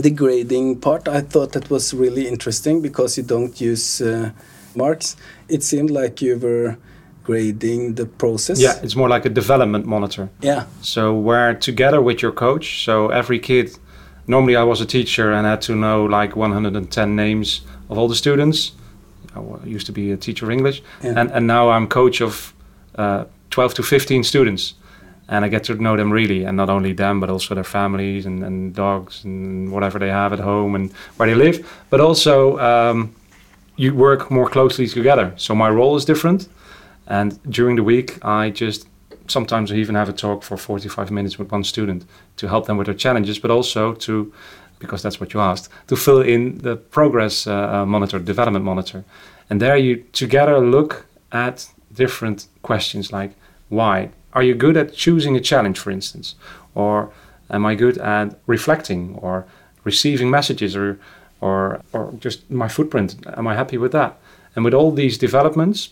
The 0.00 0.10
grading 0.10 0.76
part, 0.80 1.08
I 1.08 1.20
thought 1.20 1.52
that 1.52 1.70
was 1.70 1.92
really 1.94 2.28
interesting 2.28 2.80
because 2.80 3.18
you 3.18 3.24
don't 3.24 3.60
use 3.60 4.00
uh, 4.00 4.30
marks. 4.74 5.16
It 5.48 5.62
seemed 5.62 5.90
like 5.90 6.22
you 6.22 6.38
were 6.38 6.76
grading 7.30 7.94
the 7.94 8.06
process. 8.06 8.58
Yeah, 8.60 8.82
it's 8.82 8.96
more 8.96 9.08
like 9.14 9.24
a 9.28 9.32
development 9.34 9.86
monitor. 9.86 10.28
Yeah. 10.42 10.64
So 10.82 11.00
where 11.14 11.54
together 11.54 12.00
with 12.00 12.22
your 12.22 12.32
coach, 12.32 12.84
so 12.84 13.08
every 13.10 13.38
kid, 13.38 13.78
normally 14.26 14.56
I 14.56 14.64
was 14.64 14.80
a 14.80 14.86
teacher 14.86 15.32
and 15.32 15.46
had 15.46 15.60
to 15.62 15.72
know 15.74 16.04
like 16.20 16.36
110 16.36 17.16
names 17.16 17.60
of 17.88 17.98
all 17.98 18.08
the 18.08 18.14
students. 18.16 18.72
I 19.36 19.40
used 19.76 19.86
to 19.86 19.92
be 19.92 20.12
a 20.12 20.16
teacher 20.16 20.46
of 20.46 20.50
English, 20.50 20.82
Yeah. 21.02 21.20
and 21.20 21.30
and 21.32 21.46
now 21.46 21.70
I'm 21.70 21.86
coach 21.86 22.20
of 22.22 22.52
uh, 22.98 23.24
12 23.50 23.74
to 23.74 23.82
15 23.82 24.24
students, 24.24 24.74
and 25.28 25.44
I 25.44 25.48
get 25.50 25.64
to 25.64 25.74
know 25.74 25.96
them 25.96 26.12
really, 26.12 26.46
and 26.46 26.56
not 26.56 26.68
only 26.68 26.94
them, 26.94 27.20
but 27.20 27.30
also 27.30 27.54
their 27.54 27.64
families 27.64 28.26
and, 28.26 28.44
and 28.44 28.74
dogs 28.74 29.24
and 29.24 29.68
whatever 29.72 29.98
they 30.00 30.10
have 30.10 30.32
at 30.32 30.40
home 30.40 30.74
and 30.76 30.90
where 31.16 31.28
they 31.34 31.36
live. 31.44 31.58
But 31.90 32.00
also 32.00 32.58
um, 32.58 33.14
you 33.76 33.94
work 33.94 34.30
more 34.30 34.50
closely 34.50 34.86
together. 34.88 35.32
So 35.36 35.54
my 35.54 35.68
role 35.70 35.96
is 35.98 36.04
different, 36.04 36.48
and 37.10 37.38
during 37.50 37.76
the 37.76 37.82
week 37.82 38.24
I 38.24 38.48
just 38.48 38.86
sometimes 39.30 39.70
I 39.70 39.76
even 39.76 39.94
have 39.94 40.08
a 40.08 40.12
talk 40.12 40.42
for 40.42 40.56
45 40.56 41.10
minutes 41.10 41.38
with 41.38 41.52
one 41.52 41.64
student 41.64 42.04
to 42.36 42.48
help 42.48 42.66
them 42.66 42.76
with 42.76 42.86
their 42.86 42.94
challenges, 42.94 43.38
but 43.38 43.50
also 43.50 43.94
to, 43.94 44.32
because 44.78 45.02
that's 45.02 45.20
what 45.20 45.32
you 45.32 45.40
asked, 45.40 45.68
to 45.86 45.96
fill 45.96 46.20
in 46.20 46.58
the 46.58 46.76
progress 46.76 47.46
uh, 47.46 47.52
uh, 47.52 47.86
monitor, 47.86 48.18
development 48.18 48.64
monitor. 48.64 49.04
And 49.48 49.60
there 49.60 49.76
you 49.76 50.04
together 50.12 50.58
look 50.58 51.06
at 51.32 51.68
different 51.92 52.46
questions 52.62 53.12
like 53.12 53.32
why? 53.68 54.10
Are 54.32 54.42
you 54.42 54.54
good 54.54 54.76
at 54.76 54.94
choosing 54.94 55.36
a 55.36 55.40
challenge, 55.40 55.78
for 55.78 55.90
instance? 55.90 56.34
Or 56.74 57.10
am 57.50 57.66
I 57.66 57.74
good 57.74 57.98
at 57.98 58.38
reflecting 58.46 59.16
or 59.16 59.46
receiving 59.84 60.30
messages 60.30 60.76
or, 60.76 60.98
or, 61.40 61.80
or 61.92 62.12
just 62.18 62.50
my 62.50 62.68
footprint? 62.68 63.16
Am 63.36 63.46
I 63.46 63.54
happy 63.54 63.76
with 63.76 63.92
that? 63.92 64.18
And 64.54 64.64
with 64.64 64.74
all 64.74 64.92
these 64.92 65.18
developments, 65.18 65.90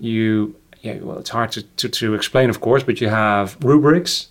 you 0.00 0.56
yeah 0.80 0.98
well 0.98 1.18
it's 1.18 1.30
hard 1.30 1.52
to, 1.52 1.62
to, 1.62 1.88
to 1.88 2.14
explain 2.14 2.50
of 2.50 2.60
course 2.60 2.82
but 2.82 3.00
you 3.00 3.08
have 3.08 3.56
rubrics 3.62 4.28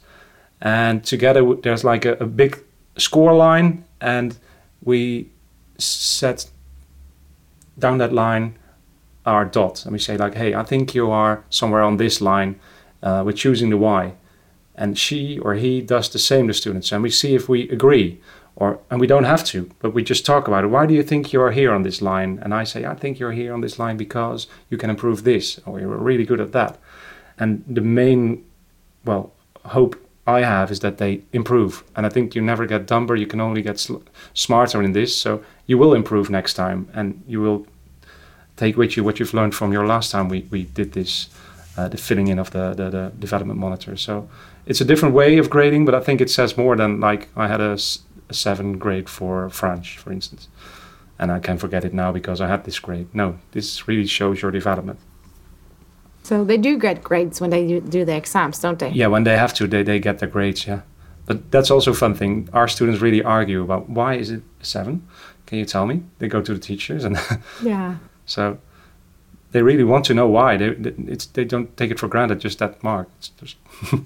and 0.62 1.04
together 1.04 1.56
there's 1.56 1.84
like 1.84 2.06
a, 2.06 2.14
a 2.14 2.26
big 2.26 2.62
score 2.98 3.34
line 3.34 3.86
and 4.02 4.38
we 4.84 5.30
set 5.78 6.50
down 7.78 7.98
that 7.98 8.12
line 8.12 8.58
our 9.26 9.46
dot 9.46 9.84
and 9.86 9.94
we 9.94 10.00
say 10.00 10.18
like 10.18 10.36
hey 10.36 10.54
i 10.54 10.64
think 10.64 10.96
you 10.96 11.10
are 11.10 11.44
somewhere 11.50 11.84
on 11.84 11.98
this 11.98 12.20
line 12.20 12.60
uh, 13.04 13.24
we're 13.26 13.32
choosing 13.32 13.70
the 13.70 13.78
y 13.78 14.14
and 14.76 14.98
she 14.98 15.40
or 15.40 15.54
he 15.56 15.82
does 15.82 16.10
the 16.10 16.20
same 16.20 16.48
to 16.48 16.54
students 16.54 16.92
and 16.92 17.04
we 17.04 17.10
see 17.10 17.36
if 17.36 17.48
we 17.48 17.70
agree 17.70 18.20
or 18.60 18.80
and 18.90 19.00
we 19.00 19.08
don't 19.08 19.24
have 19.24 19.44
to, 19.46 19.70
but 19.80 19.94
we 19.94 20.04
just 20.04 20.26
talk 20.26 20.48
about 20.48 20.64
it. 20.64 20.68
Why 20.68 20.86
do 20.86 20.94
you 20.94 21.04
think 21.04 21.34
you're 21.34 21.52
here 21.52 21.72
on 21.74 21.84
this 21.84 22.02
line? 22.02 22.40
And 22.44 22.54
I 22.54 22.66
say, 22.66 22.86
I 22.86 22.94
think 22.94 23.18
you're 23.18 23.32
here 23.32 23.54
on 23.54 23.62
this 23.62 23.80
line 23.80 23.98
because 23.98 24.48
you 24.70 24.78
can 24.78 24.90
improve 24.90 25.24
this, 25.24 25.60
or 25.66 25.80
you're 25.80 25.98
really 25.98 26.26
good 26.26 26.42
at 26.42 26.52
that. 26.52 26.78
And 27.38 27.64
the 27.68 27.82
main, 27.82 28.44
well, 29.06 29.32
hope 29.66 29.96
I 30.28 30.42
have 30.42 30.72
is 30.72 30.82
that 30.82 30.98
they 30.98 31.22
improve. 31.32 31.84
And 31.96 32.06
I 32.06 32.10
think 32.10 32.36
you 32.36 32.42
never 32.42 32.66
get 32.66 32.86
dumber. 32.86 33.16
You 33.16 33.28
can 33.28 33.42
only 33.42 33.62
get 33.62 33.80
sl- 33.80 34.04
smarter 34.34 34.84
in 34.84 34.92
this. 34.92 35.16
So 35.16 35.42
you 35.66 35.78
will 35.78 35.94
improve 35.94 36.30
next 36.30 36.54
time, 36.56 36.90
and 36.94 37.24
you 37.28 37.42
will 37.42 37.66
take 38.58 38.76
with 38.76 38.98
you 38.98 39.06
what 39.06 39.20
you've 39.20 39.34
learned 39.34 39.56
from 39.56 39.72
your 39.72 39.88
last 39.88 40.12
time 40.12 40.28
we, 40.28 40.46
we 40.52 40.64
did 40.64 40.92
this, 40.92 41.30
uh, 41.78 41.88
the 41.88 41.98
filling 41.98 42.28
in 42.28 42.40
of 42.40 42.52
the, 42.52 42.74
the, 42.74 42.90
the 42.90 43.12
development 43.20 43.58
monitor. 43.58 43.96
So 43.96 44.28
it's 44.66 44.82
a 44.82 44.86
different 44.86 45.16
way 45.16 45.38
of 45.38 45.50
grading, 45.50 45.86
but 45.86 45.96
I 45.96 46.02
think 46.02 46.20
it 46.20 46.30
says 46.30 46.58
more 46.58 46.76
than 46.76 47.00
like 47.00 47.30
I 47.38 47.48
had 47.48 47.62
a, 47.62 47.78
a 48.30 48.34
seven 48.34 48.78
grade 48.78 49.10
for 49.10 49.50
French, 49.50 49.98
for 49.98 50.12
instance, 50.12 50.48
and 51.18 51.32
I 51.32 51.40
can 51.40 51.58
forget 51.58 51.84
it 51.84 51.94
now 51.94 52.12
because 52.12 52.40
I 52.42 52.48
had 52.48 52.64
this 52.64 52.80
grade. 52.80 53.08
No, 53.14 53.38
this 53.52 53.88
really 53.88 54.08
shows 54.08 54.42
your 54.42 54.52
development. 54.52 55.00
So 56.24 56.44
they 56.44 56.58
do 56.58 56.78
get 56.78 57.04
grades 57.04 57.42
when 57.42 57.50
they 57.50 57.68
do- 57.68 57.82
do 57.82 58.06
the 58.06 58.16
exams, 58.16 58.60
don't 58.60 58.78
they? 58.80 58.90
Yeah, 58.92 59.08
when 59.08 59.24
they 59.24 59.38
have 59.38 59.54
to, 59.56 59.68
they, 59.68 59.84
they 59.84 60.00
get 60.00 60.20
their 60.20 60.30
grades, 60.30 60.68
yeah. 60.68 60.82
But 61.26 61.52
that's 61.52 61.72
also 61.72 61.92
a 61.92 61.96
fun 61.96 62.14
thing. 62.16 62.50
Our 62.54 62.68
students 62.68 63.02
really 63.02 63.24
argue 63.24 63.64
about 63.64 63.90
why 63.90 64.16
is 64.16 64.30
it 64.32 64.42
a 64.62 64.66
seven? 64.66 65.08
Can 65.46 65.58
you 65.60 65.66
tell 65.66 65.86
me? 65.86 66.04
They 66.20 66.28
go 66.28 66.42
to 66.42 66.54
the 66.54 66.60
teachers 66.60 67.04
and 67.04 67.18
Yeah. 67.64 67.96
so 68.26 68.58
they 69.52 69.62
really 69.64 69.84
want 69.84 70.06
to 70.06 70.14
know 70.14 70.28
why. 70.28 70.58
They, 70.58 70.70
they- 70.74 71.12
it's, 71.12 71.26
they 71.28 71.46
don't 71.46 71.76
take 71.78 71.90
it 71.92 72.00
for 72.00 72.08
granted, 72.08 72.40
just 72.40 72.60
that 72.60 72.84
mark. 72.84 73.08
It's 73.18 73.30
just 73.30 73.56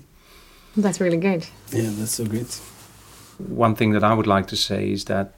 That's 0.77 0.99
really 1.01 1.17
good. 1.17 1.45
Yeah, 1.71 1.91
that's 1.93 2.15
so 2.15 2.25
great. 2.25 2.59
One 3.37 3.75
thing 3.75 3.91
that 3.93 4.03
I 4.03 4.13
would 4.13 4.27
like 4.27 4.47
to 4.47 4.55
say 4.55 4.91
is 4.91 5.05
that 5.05 5.33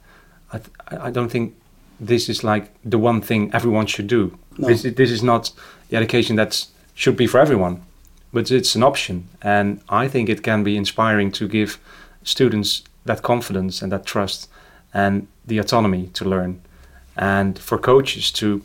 I, 0.54 0.58
th- 0.60 0.70
I 1.02 1.12
don't 1.12 1.30
think 1.30 1.54
this 2.00 2.30
is 2.30 2.44
like 2.44 2.70
the 2.84 2.98
one 2.98 3.22
thing 3.22 3.50
everyone 3.54 3.86
should 3.88 4.08
do. 4.08 4.38
No. 4.58 4.68
This, 4.68 4.86
is- 4.86 4.96
this 4.96 5.12
is 5.12 5.22
not 5.24 5.52
the 5.90 5.98
education 5.98 6.36
that 6.36 6.66
should 6.94 7.18
be 7.18 7.28
for 7.28 7.40
everyone, 7.40 7.82
but 8.34 8.52
it's 8.52 8.76
an 8.76 8.84
option. 8.84 9.28
And 9.42 9.82
I 9.90 10.08
think 10.08 10.30
it 10.30 10.42
can 10.44 10.64
be 10.64 10.76
inspiring 10.78 11.32
to 11.34 11.48
give 11.48 11.78
students 12.24 12.84
that 13.06 13.22
confidence 13.22 13.82
and 13.82 13.92
that 13.92 14.06
trust 14.06 14.50
and 14.94 15.28
the 15.46 15.58
autonomy 15.60 16.08
to 16.14 16.26
learn. 16.26 16.62
And 17.18 17.58
for 17.60 17.78
coaches 17.78 18.32
to 18.34 18.62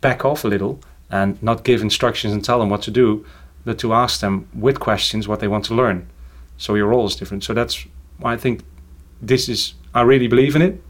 back 0.00 0.24
off 0.24 0.44
a 0.44 0.48
little 0.48 0.78
and 1.10 1.40
not 1.42 1.64
give 1.64 1.82
instructions 1.82 2.32
and 2.32 2.44
tell 2.44 2.58
them 2.58 2.70
what 2.70 2.82
to 2.82 2.90
do, 2.90 3.24
but 3.64 3.78
to 3.78 3.92
ask 3.92 4.20
them 4.20 4.48
with 4.54 4.78
questions 4.80 5.28
what 5.28 5.40
they 5.40 5.48
want 5.48 5.64
to 5.66 5.74
learn. 5.74 6.06
So 6.58 6.74
your 6.74 6.86
role 6.86 7.06
is 7.06 7.16
different. 7.16 7.44
So 7.44 7.52
that's 7.54 7.84
I 8.24 8.36
think 8.36 8.60
this 9.22 9.48
is, 9.48 9.74
I 9.94 10.02
really 10.02 10.28
believe 10.28 10.56
in 10.56 10.62
it. 10.62 10.82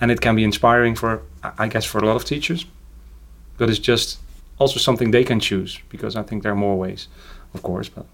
And 0.00 0.10
it 0.10 0.20
can 0.20 0.34
be 0.34 0.42
inspiring 0.42 0.96
for, 0.96 1.22
I- 1.44 1.52
I 1.64 1.68
guess, 1.68 1.84
for 1.84 1.98
a 1.98 2.06
lot 2.06 2.16
of 2.16 2.24
teachers. 2.24 2.66
But 3.58 3.70
it's 3.70 3.78
just 3.78 4.18
also 4.58 4.78
something 4.80 5.12
they 5.12 5.24
can 5.24 5.38
choose 5.40 5.78
because 5.88 6.16
I 6.16 6.22
think 6.22 6.42
there 6.42 6.52
are 6.52 6.56
more 6.56 6.76
ways, 6.76 7.08
of 7.54 7.62
course. 7.62 7.88
But 7.88 8.06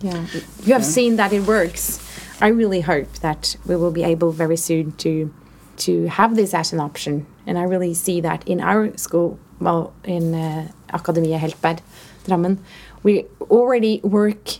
Yeah. 0.00 0.26
You 0.64 0.72
have 0.74 0.84
seen 0.84 1.16
that 1.16 1.32
it 1.32 1.46
works. 1.46 1.98
I 2.40 2.48
really 2.48 2.82
hope 2.82 3.10
that 3.22 3.56
we 3.66 3.76
will 3.76 3.90
be 3.92 4.04
able 4.04 4.30
very 4.30 4.56
soon 4.56 4.92
to 4.98 5.30
to 5.76 6.06
have 6.08 6.36
this 6.36 6.54
as 6.54 6.72
an 6.72 6.80
option. 6.80 7.26
And 7.46 7.58
I 7.58 7.62
really 7.62 7.94
see 7.94 8.20
that 8.22 8.46
in 8.48 8.60
our 8.60 8.96
school, 8.96 9.38
well, 9.60 9.92
in 10.04 10.34
uh, 10.34 10.68
Akademia 10.92 11.38
Heltberg, 11.38 11.78
Drammen, 12.24 12.58
we 13.02 13.24
already 13.50 14.00
work 14.02 14.58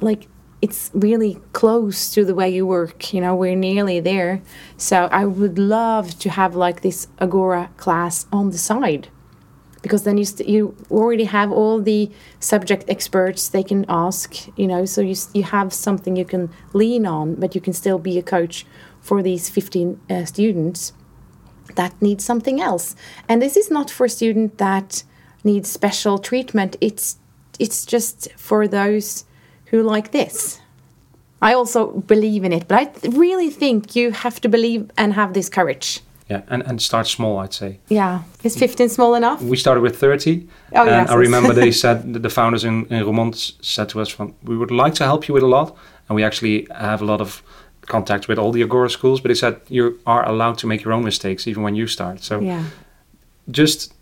like 0.00 0.26
it's 0.60 0.90
really 0.92 1.38
close 1.52 2.10
to 2.14 2.24
the 2.24 2.34
way 2.34 2.50
you 2.50 2.66
work. 2.66 3.12
You 3.14 3.20
know, 3.20 3.34
we're 3.34 3.54
nearly 3.54 4.00
there. 4.00 4.42
So 4.76 5.08
I 5.12 5.24
would 5.24 5.58
love 5.58 6.18
to 6.20 6.30
have 6.30 6.56
like 6.56 6.82
this 6.82 7.06
Agora 7.20 7.70
class 7.76 8.26
on 8.32 8.50
the 8.50 8.58
side 8.58 9.08
because 9.82 10.04
then 10.04 10.18
you 10.18 10.26
you 10.44 10.76
already 10.90 11.24
have 11.24 11.52
all 11.52 11.80
the 11.80 12.10
subject 12.40 12.84
experts 12.88 13.48
they 13.48 13.62
can 13.62 13.84
ask 13.88 14.48
you 14.56 14.66
know 14.66 14.84
so 14.84 15.00
you 15.00 15.14
you 15.34 15.42
have 15.42 15.72
something 15.72 16.16
you 16.16 16.24
can 16.24 16.50
lean 16.72 17.06
on 17.06 17.34
but 17.36 17.54
you 17.54 17.60
can 17.60 17.72
still 17.72 17.98
be 17.98 18.18
a 18.18 18.22
coach 18.22 18.66
for 19.00 19.22
these 19.22 19.48
15 19.48 20.00
uh, 20.10 20.24
students 20.24 20.92
that 21.76 22.00
need 22.02 22.20
something 22.20 22.60
else 22.60 22.96
and 23.28 23.40
this 23.40 23.56
is 23.56 23.70
not 23.70 23.90
for 23.90 24.06
a 24.06 24.08
student 24.08 24.58
that 24.58 25.04
needs 25.44 25.70
special 25.70 26.18
treatment 26.18 26.76
it's 26.80 27.18
it's 27.58 27.86
just 27.86 28.32
for 28.36 28.66
those 28.66 29.24
who 29.70 29.82
like 29.82 30.10
this 30.10 30.60
i 31.42 31.52
also 31.54 31.92
believe 32.06 32.44
in 32.44 32.52
it 32.52 32.66
but 32.68 32.78
i 32.78 32.84
th- 32.84 33.14
really 33.16 33.50
think 33.50 33.94
you 33.96 34.10
have 34.12 34.40
to 34.40 34.48
believe 34.48 34.90
and 34.96 35.12
have 35.14 35.32
this 35.34 35.48
courage 35.48 36.00
yeah, 36.30 36.42
and, 36.48 36.62
and 36.66 36.82
start 36.82 37.06
small, 37.06 37.38
I'd 37.38 37.54
say. 37.54 37.78
yeah 37.88 38.20
is 38.44 38.54
15 38.54 38.90
small 38.90 39.14
enough 39.14 39.40
We 39.40 39.56
started 39.56 39.80
with 39.80 39.96
30. 39.96 40.46
Oh, 40.74 40.80
and 40.82 40.88
yes, 40.90 41.10
I 41.10 41.14
remember 41.14 41.54
they 41.54 41.72
said, 41.84 42.12
the- 42.12 42.18
the 42.18 42.28
founders 42.28 42.64
in, 42.64 42.84
in 42.90 43.02
Roermond 43.06 43.34
said 43.64 43.88
to 43.88 44.00
us, 44.02 44.10
from, 44.10 44.34
we 44.42 44.54
would 44.54 44.70
like 44.70 44.92
to 44.96 45.04
help 45.04 45.26
you 45.26 45.32
with 45.32 45.42
a 45.42 45.46
lot. 45.46 45.74
And 46.06 46.16
we 46.16 46.22
actually 46.24 46.66
have 46.70 47.00
a 47.00 47.06
lot 47.06 47.22
of 47.22 47.42
contact 47.86 48.28
with 48.28 48.38
all 48.38 48.52
the 48.52 48.62
Agora 48.62 48.90
schools. 48.90 49.22
But 49.22 49.28
they 49.28 49.34
said, 49.36 49.54
you 49.70 49.98
are 50.04 50.22
allowed 50.28 50.58
to 50.58 50.66
make 50.66 50.84
your 50.84 50.92
own 50.92 51.02
mistakes 51.02 51.46
even 51.46 51.62
when 51.62 51.74
you 51.74 51.86
start. 51.86 52.22
So 52.22 52.40
yeah 52.40 52.64
just 53.50 53.94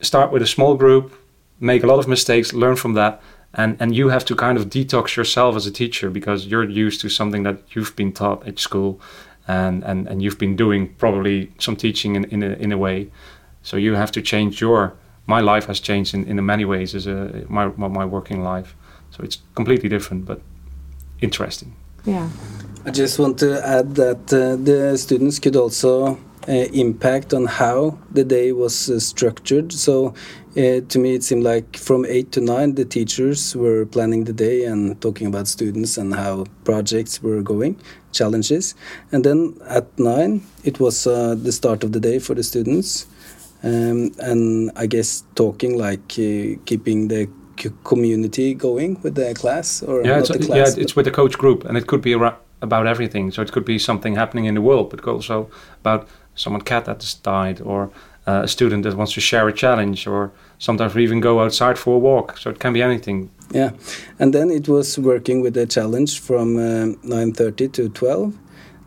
start 0.00 0.30
with 0.32 0.42
a 0.42 0.46
small 0.46 0.74
group, 0.76 1.12
make 1.60 1.82
a 1.82 1.86
lot 1.86 1.98
of 1.98 2.08
mistakes, 2.08 2.52
learn 2.52 2.76
from 2.76 2.94
that, 2.94 3.20
and 3.54 3.76
and 3.80 3.94
you 3.94 4.08
have 4.08 4.24
to 4.24 4.34
kind 4.34 4.58
of 4.58 4.66
detox 4.66 5.16
yourself 5.16 5.56
as 5.56 5.66
a 5.66 5.70
teacher 5.70 6.10
because 6.10 6.46
you're 6.46 6.68
used 6.68 7.00
to 7.02 7.08
something 7.08 7.42
that 7.42 7.58
you've 7.74 7.94
been 7.96 8.12
taught 8.12 8.46
at 8.46 8.58
school, 8.58 9.00
and 9.46 9.84
and 9.84 10.08
and 10.08 10.22
you've 10.22 10.38
been 10.38 10.56
doing 10.56 10.94
probably 10.98 11.52
some 11.58 11.76
teaching 11.76 12.16
in 12.16 12.24
in 12.24 12.42
a, 12.42 12.52
in 12.54 12.72
a 12.72 12.78
way, 12.78 13.10
so 13.62 13.76
you 13.76 13.94
have 13.94 14.12
to 14.12 14.22
change 14.22 14.60
your. 14.60 14.94
My 15.26 15.40
life 15.40 15.66
has 15.66 15.78
changed 15.80 16.14
in, 16.14 16.24
in 16.24 16.44
many 16.44 16.64
ways 16.64 16.94
as 16.94 17.06
a 17.06 17.44
my 17.48 17.66
my 17.76 17.88
my 17.88 18.04
working 18.04 18.42
life, 18.42 18.74
so 19.10 19.22
it's 19.22 19.38
completely 19.54 19.88
different 19.88 20.24
but 20.24 20.40
interesting. 21.20 21.74
yeah 22.04 22.28
I 22.84 22.90
just 22.90 23.18
want 23.18 23.38
to 23.38 23.64
add 23.64 23.94
that 23.94 24.32
uh, 24.32 24.56
the 24.56 24.98
students 24.98 25.38
could 25.38 25.54
also 25.54 26.18
impact 26.48 27.32
on 27.32 27.46
how 27.46 27.98
the 28.10 28.24
day 28.24 28.52
was 28.52 28.90
uh, 28.90 28.98
structured. 28.98 29.72
So, 29.72 30.14
uh, 30.56 30.80
to 30.88 30.98
me, 30.98 31.14
it 31.14 31.24
seemed 31.24 31.44
like 31.44 31.76
from 31.76 32.04
8 32.04 32.32
to 32.32 32.40
9, 32.40 32.74
the 32.74 32.84
teachers 32.84 33.56
were 33.56 33.86
planning 33.86 34.24
the 34.24 34.32
day 34.32 34.64
and 34.64 35.00
talking 35.00 35.26
about 35.26 35.48
students 35.48 35.96
and 35.96 36.14
how 36.14 36.46
projects 36.64 37.22
were 37.22 37.42
going, 37.42 37.80
challenges. 38.12 38.74
And 39.12 39.24
then 39.24 39.56
at 39.68 39.86
9, 39.98 40.42
it 40.64 40.80
was 40.80 41.06
uh, 41.06 41.34
the 41.36 41.52
start 41.52 41.84
of 41.84 41.92
the 41.92 42.00
day 42.00 42.18
for 42.18 42.34
the 42.34 42.42
students. 42.42 43.06
Um, 43.64 44.10
and 44.18 44.72
I 44.74 44.86
guess 44.86 45.22
talking 45.36 45.78
like 45.78 46.18
uh, 46.18 46.58
keeping 46.66 47.08
the 47.08 47.28
c- 47.58 47.70
community 47.84 48.54
going 48.54 49.00
with 49.02 49.14
the 49.14 49.34
class 49.34 49.82
or 49.82 50.04
yeah, 50.04 50.18
it's, 50.18 50.28
the 50.28 50.46
yeah, 50.48 50.66
it's 50.76 50.96
with 50.96 51.04
the 51.04 51.12
coach 51.12 51.38
group, 51.38 51.64
and 51.64 51.78
it 51.78 51.86
could 51.86 52.02
be 52.02 52.12
about 52.12 52.86
everything. 52.86 53.30
So 53.30 53.40
it 53.40 53.52
could 53.52 53.64
be 53.64 53.78
something 53.78 54.16
happening 54.16 54.46
in 54.46 54.54
the 54.54 54.60
world, 54.60 54.90
but 54.90 55.06
also 55.06 55.48
about 55.80 56.08
someone 56.34 56.62
cat 56.62 56.84
that 56.84 57.02
has 57.02 57.14
died, 57.14 57.60
or 57.60 57.90
uh, 58.26 58.42
a 58.44 58.48
student 58.48 58.84
that 58.84 58.94
wants 58.94 59.14
to 59.14 59.20
share 59.20 59.48
a 59.48 59.52
challenge, 59.52 60.06
or 60.06 60.30
sometimes 60.58 60.94
we 60.94 61.02
even 61.02 61.20
go 61.20 61.40
outside 61.40 61.78
for 61.78 61.96
a 61.96 61.98
walk. 61.98 62.38
So 62.38 62.50
it 62.50 62.58
can 62.58 62.72
be 62.72 62.82
anything. 62.82 63.30
Yeah, 63.52 63.70
and 64.18 64.32
then 64.32 64.50
it 64.50 64.68
was 64.68 64.98
working 64.98 65.42
with 65.42 65.54
the 65.54 65.66
challenge 65.66 66.20
from 66.20 66.56
um, 66.56 66.96
9:30 67.04 67.72
to 67.72 67.88
12. 67.88 68.32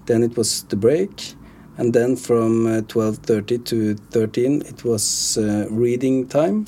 Then 0.05 0.23
it 0.23 0.37
was 0.37 0.63
the 0.69 0.75
break, 0.75 1.35
and 1.77 1.93
then 1.93 2.15
from 2.15 2.65
uh, 2.65 2.81
12:30 2.81 3.65
to 3.65 3.95
13 4.11 4.61
it 4.61 4.83
was 4.83 5.37
uh, 5.37 5.67
reading 5.69 6.27
time, 6.27 6.65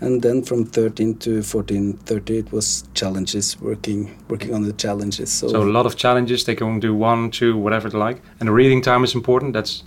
and 0.00 0.22
then 0.22 0.42
from 0.42 0.64
13 0.64 1.16
to 1.18 1.42
14:30 1.42 2.30
it 2.30 2.52
was 2.52 2.84
challenges, 2.94 3.60
working 3.60 4.10
working 4.28 4.54
on 4.54 4.62
the 4.62 4.72
challenges. 4.72 5.30
So, 5.32 5.48
So 5.48 5.62
a 5.62 5.72
lot 5.72 5.86
of 5.86 5.96
challenges. 5.96 6.44
They 6.44 6.54
can 6.54 6.80
do 6.80 6.94
one, 6.94 7.30
two, 7.30 7.56
whatever 7.56 7.88
they 7.88 7.98
like. 7.98 8.20
And 8.38 8.48
the 8.48 8.52
reading 8.52 8.82
time 8.82 9.04
is 9.04 9.14
important. 9.14 9.52
That's 9.54 9.82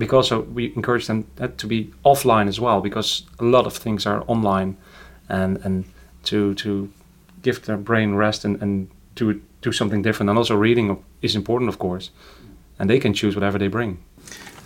because 0.00 0.32
uh, 0.32 0.40
we 0.40 0.72
encourage 0.74 1.06
them 1.06 1.24
to 1.58 1.66
be 1.66 1.92
offline 2.04 2.48
as 2.48 2.58
well, 2.58 2.80
because 2.80 3.22
a 3.38 3.44
lot 3.44 3.66
of 3.66 3.76
things 3.76 4.06
are 4.06 4.24
online, 4.26 4.76
and 5.28 5.64
and 5.64 5.84
to 6.24 6.54
to 6.54 6.88
give 7.42 7.60
their 7.66 7.76
brain 7.76 8.14
rest 8.14 8.44
and 8.44 8.62
and 8.62 8.88
do 9.14 9.40
do 9.62 9.72
something 9.72 10.02
different. 10.02 10.30
And 10.30 10.38
also 10.38 10.56
reading 10.56 11.04
is 11.20 11.36
important, 11.36 11.68
of 11.68 11.78
course, 11.78 12.10
and 12.78 12.88
they 12.88 12.98
can 12.98 13.12
choose 13.14 13.36
whatever 13.36 13.58
they 13.58 13.68
bring. 13.68 13.98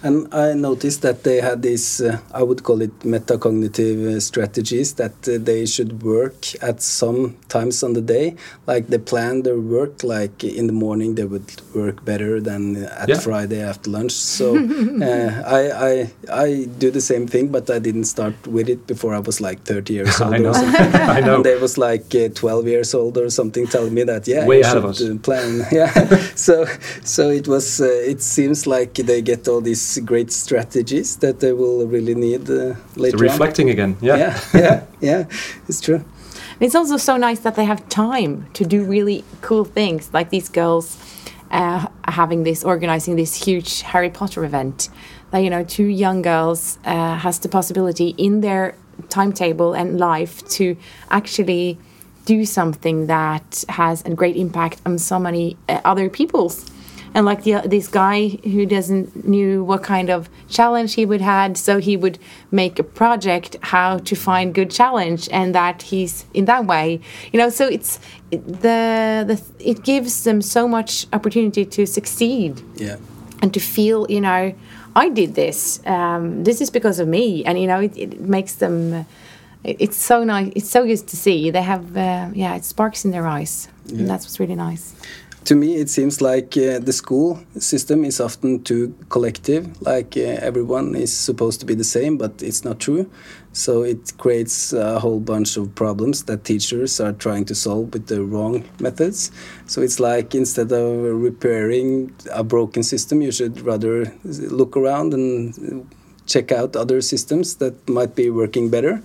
And 0.05 0.33
I 0.35 0.53
noticed 0.53 1.01
that 1.01 1.25
they 1.25 1.41
had 1.41 1.63
these, 1.63 2.03
uh, 2.03 2.19
I 2.35 2.43
would 2.43 2.63
call 2.63 2.83
it 2.83 2.93
metacognitive 3.01 4.17
uh, 4.17 4.21
strategies, 4.21 4.93
that 4.95 5.17
uh, 5.27 5.39
they 5.41 5.65
should 5.65 6.03
work 6.03 6.37
at 6.63 6.83
some 6.83 7.37
times 7.49 7.83
on 7.83 7.95
the 7.95 8.03
day. 8.03 8.37
Like 8.67 8.89
they 8.89 8.99
plan 8.99 9.43
their 9.45 9.59
work, 9.59 10.05
like 10.05 10.45
in 10.45 10.67
the 10.67 10.75
morning 10.75 11.15
they 11.15 11.25
would 11.25 11.51
work 11.75 12.05
better 12.05 12.39
than 12.39 12.85
at 12.85 13.09
Yeah. 13.09 13.19
Friday 13.19 13.63
after 13.63 13.89
lunch. 13.91 14.13
So 14.13 14.47
uh, 14.59 15.43
I, 15.47 15.63
I, 15.91 16.11
I 16.45 16.67
do 16.79 16.91
the 16.91 17.01
same 17.01 17.27
thing, 17.27 17.49
but 17.49 17.71
I 17.71 17.79
didn't 17.79 18.05
start 18.05 18.35
with 18.47 18.69
it 18.69 18.87
before 18.87 19.15
I 19.15 19.21
was 19.21 19.41
like 19.41 19.63
30 19.65 19.93
years 19.95 20.21
old 20.21 20.35
I 20.35 20.39
know. 20.39 20.53
I 21.17 21.21
know. 21.21 21.37
And 21.37 21.45
they 21.47 21.57
was 21.59 21.79
like 21.79 22.15
uh, 22.15 22.29
12 22.29 22.69
years 22.69 22.95
old 22.95 23.17
or 23.17 23.31
something 23.31 23.67
telling 23.67 23.95
me 23.95 24.03
that, 24.05 24.29
yeah, 24.29 24.45
Way 24.47 24.59
you 24.59 24.65
should, 24.65 24.85
uh, 24.85 25.19
plan. 25.23 25.65
Yeah. 25.73 25.93
so 26.35 26.67
so 27.05 27.31
it 27.31 27.49
was, 27.49 27.81
uh, 27.81 27.87
it 27.87 28.21
seems 28.21 28.67
like 28.67 28.93
they 28.95 29.23
get 29.23 29.49
all 29.49 29.63
these 29.63 29.94
great 29.99 30.31
strategies 30.33 31.17
that 31.17 31.41
they 31.41 31.53
will 31.53 31.87
really 31.87 32.15
need 32.15 32.49
uh, 32.51 32.75
later 32.97 33.17
The 33.19 33.25
on. 33.25 33.31
reflecting 33.31 33.71
again. 33.71 33.97
Yeah. 34.01 34.17
Yeah, 34.17 34.41
yeah, 34.55 34.83
yeah, 35.01 35.25
it's 35.69 35.81
true. 35.81 36.05
It's 36.61 36.75
also 36.75 36.97
so 36.97 37.17
nice 37.17 37.41
that 37.41 37.55
they 37.57 37.65
have 37.65 37.89
time 37.89 38.47
to 38.55 38.65
do 38.65 38.85
really 38.85 39.25
cool 39.41 39.65
things, 39.65 40.11
like 40.13 40.31
these 40.31 40.49
girls 40.49 40.97
uh, 41.51 41.87
having 42.07 42.45
this, 42.45 42.65
organizing 42.65 43.17
this 43.17 43.35
huge 43.45 43.83
Harry 43.83 44.11
Potter 44.11 44.45
event. 44.45 44.89
That 45.31 45.41
you 45.41 45.51
know, 45.51 45.65
two 45.65 45.87
young 45.87 46.23
girls 46.23 46.79
uh, 46.85 47.17
has 47.17 47.39
the 47.41 47.49
possibility 47.49 48.15
in 48.17 48.41
their 48.41 48.75
timetable 49.09 49.75
and 49.75 49.99
life 49.99 50.47
to 50.51 50.77
actually 51.11 51.77
do 52.25 52.45
something 52.45 53.07
that 53.09 53.65
has 53.69 54.03
a 54.05 54.15
great 54.15 54.37
impact 54.37 54.81
on 54.87 54.99
so 54.99 55.19
many 55.19 55.57
uh, 55.69 55.81
other 55.85 56.09
people's 56.09 56.71
and 57.15 57.25
like 57.25 57.45
the, 57.45 57.63
this 57.65 57.87
guy 57.87 58.29
who 58.29 58.67
doesn't 58.67 59.27
knew 59.27 59.63
what 59.63 59.83
kind 59.83 60.11
of 60.11 60.29
challenge 60.49 60.95
he 60.95 61.07
would 61.07 61.21
had 61.21 61.57
so 61.57 61.79
he 61.79 61.97
would 61.97 62.19
make 62.51 62.79
a 62.79 62.83
project 62.83 63.57
how 63.63 63.99
to 63.99 64.17
find 64.17 64.53
good 64.53 64.71
challenge 64.71 65.29
and 65.31 65.55
that 65.55 65.83
he's 65.83 66.27
in 66.35 66.45
that 66.47 66.67
way. 66.67 67.01
You 67.33 67.39
know 67.39 67.51
so 67.51 67.67
it's 67.69 68.01
the 68.31 69.25
the 69.31 69.41
it 69.61 69.85
gives 69.85 70.25
them 70.25 70.43
so 70.43 70.67
much 70.67 71.07
opportunity 71.13 71.65
to 71.65 71.87
succeed. 71.87 72.61
Yeah. 72.77 72.97
and 73.43 73.53
to 73.53 73.61
feel 73.61 74.07
you 74.09 74.21
know 74.21 74.55
i 74.97 75.09
did 75.09 75.35
this 75.35 75.81
um, 75.87 76.45
this 76.45 76.61
is 76.61 76.71
because 76.71 76.99
of 76.99 77.09
me. 77.09 77.45
And 77.45 77.59
you 77.61 77.67
know 77.67 77.81
it, 77.81 77.97
it 77.97 78.21
makes 78.21 78.55
them 78.57 78.95
uh, 78.95 79.05
it's 79.63 79.97
so 79.97 80.25
nice 80.25 80.53
it's 80.57 80.71
so 80.71 80.85
good 80.87 81.07
to 81.13 81.17
see. 81.17 81.51
They 81.51 81.63
have 81.63 81.97
uh, 81.97 82.31
yeah 82.35 82.57
it 82.59 82.65
sparks 82.65 83.05
in 83.05 83.11
their 83.13 83.27
eyes. 83.27 83.69
And 83.89 84.09
that's 84.09 84.25
what's 84.25 84.41
really 84.41 84.57
nice 84.57 84.95
To 85.45 85.55
me, 85.55 85.75
it 85.77 85.91
seems 85.91 86.23
like 86.23 86.57
uh, 86.57 86.79
the 86.79 86.93
school 86.93 87.39
system 87.59 88.03
is 88.03 88.19
often 88.19 88.63
too 88.63 88.95
collective, 89.11 89.83
like 89.83 90.17
uh, 90.17 90.41
everyone 90.41 90.95
is 90.95 91.15
supposed 91.15 91.61
to 91.61 91.67
be 91.67 91.75
the 91.75 91.85
same, 91.85 92.17
but 92.17 92.43
it's 92.43 92.65
not 92.65 92.81
true. 92.81 93.11
So 93.53 93.83
it 93.83 94.17
creates 94.17 94.73
a 94.73 94.99
whole 94.99 95.21
bunch 95.21 95.59
of 95.59 95.75
problems 95.75 96.25
that 96.25 96.45
teachers 96.45 96.99
are 96.99 97.13
trying 97.13 97.45
to 97.45 97.55
solve 97.55 97.93
with 97.93 98.07
the 98.07 98.23
wrong 98.23 98.65
methods. 98.81 99.31
So 99.67 99.83
it's 99.83 100.01
like 100.01 100.35
instead 100.35 100.73
of 100.73 101.03
repairing 101.03 102.15
a 102.33 102.43
broken 102.43 102.83
system, 102.83 103.21
you 103.21 103.31
should 103.31 103.61
rather 103.61 104.15
look 104.25 104.79
around 104.79 105.13
and 105.13 105.87
check 106.25 106.53
out 106.53 106.75
other 106.75 107.03
systems 107.03 107.57
that 107.57 107.87
might 107.87 108.15
be 108.15 108.31
working 108.31 108.71
better. 108.71 109.03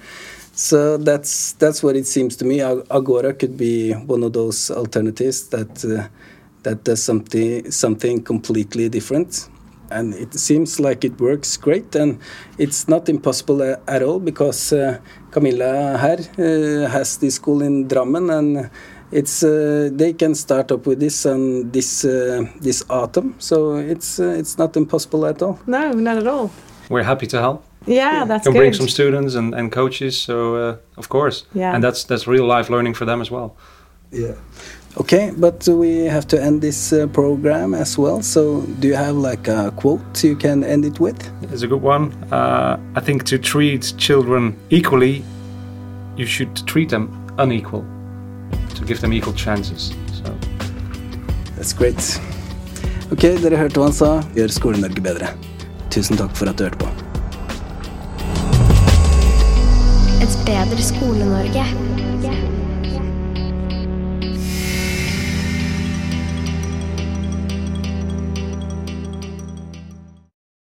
So 0.54 0.97
that's 0.97 1.54
that's 1.54 1.82
what 1.84 1.95
it 1.95 2.06
seems 2.06 2.36
to 2.38 2.45
me. 2.45 2.62
Agora 2.62 3.34
could 3.34 3.58
be 3.58 3.93
one 3.93 4.23
of 4.23 4.34
those 4.34 4.69
alternatives 4.71 5.47
that 5.49 5.86
uh, 5.86 6.08
that 6.63 6.84
does 6.84 7.04
something 7.04 7.72
something 7.72 8.24
completely 8.24 8.89
different, 8.89 9.50
and 9.91 10.13
it 10.13 10.34
seems 10.34 10.80
like 10.80 11.04
it 11.08 11.19
works 11.19 11.58
great. 11.58 11.95
And 11.95 12.19
it's 12.58 12.88
not 12.88 13.10
impossible 13.10 13.62
at 13.88 14.04
all 14.04 14.19
because 14.19 14.74
uh, 14.74 15.00
Camilla 15.32 15.98
here 15.98 16.19
uh, 16.86 16.89
has 16.89 17.17
this 17.17 17.36
school 17.36 17.62
in 17.62 17.88
Drammen 17.88 18.30
and. 18.30 18.69
It's 19.12 19.41
uh, 19.43 19.89
they 19.91 20.13
can 20.13 20.36
start 20.36 20.72
up 20.72 20.86
with 20.86 21.00
this 21.00 21.26
and 21.26 21.74
this 21.74 22.06
uh, 22.06 22.45
this 22.62 22.84
autumn, 22.89 23.34
so 23.39 23.78
it's 23.78 24.19
uh, 24.19 24.38
it's 24.39 24.60
not 24.60 24.78
impossible 24.78 25.26
at 25.26 25.41
all. 25.41 25.58
no 25.65 25.91
not 25.93 26.17
at 26.17 26.28
all 26.28 26.52
We're 26.89 27.04
happy 27.06 27.26
to 27.28 27.39
help. 27.39 27.63
yeah 27.88 28.24
that's 28.28 28.43
can 28.43 28.54
good 28.54 28.60
bring 28.60 28.74
some 28.74 28.88
students 28.88 29.36
and, 29.36 29.56
and 29.56 29.72
coaches. 29.72 30.22
So 30.22 30.56
uh, 30.56 30.76
of 30.98 31.08
course. 31.10 31.45
Yeah. 31.56 31.74
And 31.74 31.84
that's 31.84 32.04
that's 32.04 32.28
real 32.28 32.45
life 32.45 32.69
learning 32.69 32.93
for 32.95 33.06
them 33.06 33.19
as 33.22 33.32
well. 33.32 33.56
Yeah. 34.12 34.36
Okay, 34.97 35.32
but 35.38 35.67
we 35.67 36.06
have 36.06 36.28
to 36.28 36.41
end 36.41 36.62
this 36.62 36.91
uh, 36.91 37.08
program 37.08 37.73
as 37.73 37.97
well. 37.97 38.21
So, 38.21 38.62
do 38.80 38.88
you 38.88 38.95
have 38.95 39.15
like 39.15 39.47
a 39.47 39.71
quote 39.75 40.23
you 40.23 40.36
can 40.36 40.63
end 40.63 40.84
it 40.84 40.99
with? 40.99 41.32
It's 41.43 41.62
a 41.62 41.67
good 41.67 41.82
one. 41.82 42.12
Uh, 42.32 42.80
I 42.95 42.99
think 42.99 43.23
to 43.25 43.38
treat 43.38 43.93
children 43.97 44.58
equally, 44.71 45.23
you 46.17 46.25
should 46.25 46.56
treat 46.67 46.89
them 46.89 47.10
unequal. 47.38 47.86
To 48.75 48.86
give 48.86 48.99
them 48.99 49.13
equal 49.13 49.34
chances. 49.34 49.93
So 50.12 50.36
That's 51.56 51.73
great. 51.73 52.19
Ok, 53.12 53.23
dere 53.43 53.58
hørte 53.58 53.80
hva 53.80 53.89
han 53.89 53.93
sa. 53.93 54.10
Gjør 54.36 54.54
Skole-Norge 54.54 55.02
bedre. 55.06 55.32
Tusen 55.93 56.17
takk 56.17 56.36
for 56.38 56.49
at 56.49 56.58
du 56.58 56.65
hørte 56.65 56.82
på. 56.82 56.89
Et 60.23 60.38
bedre 60.49 60.82
Skole-Norge. 60.91 61.98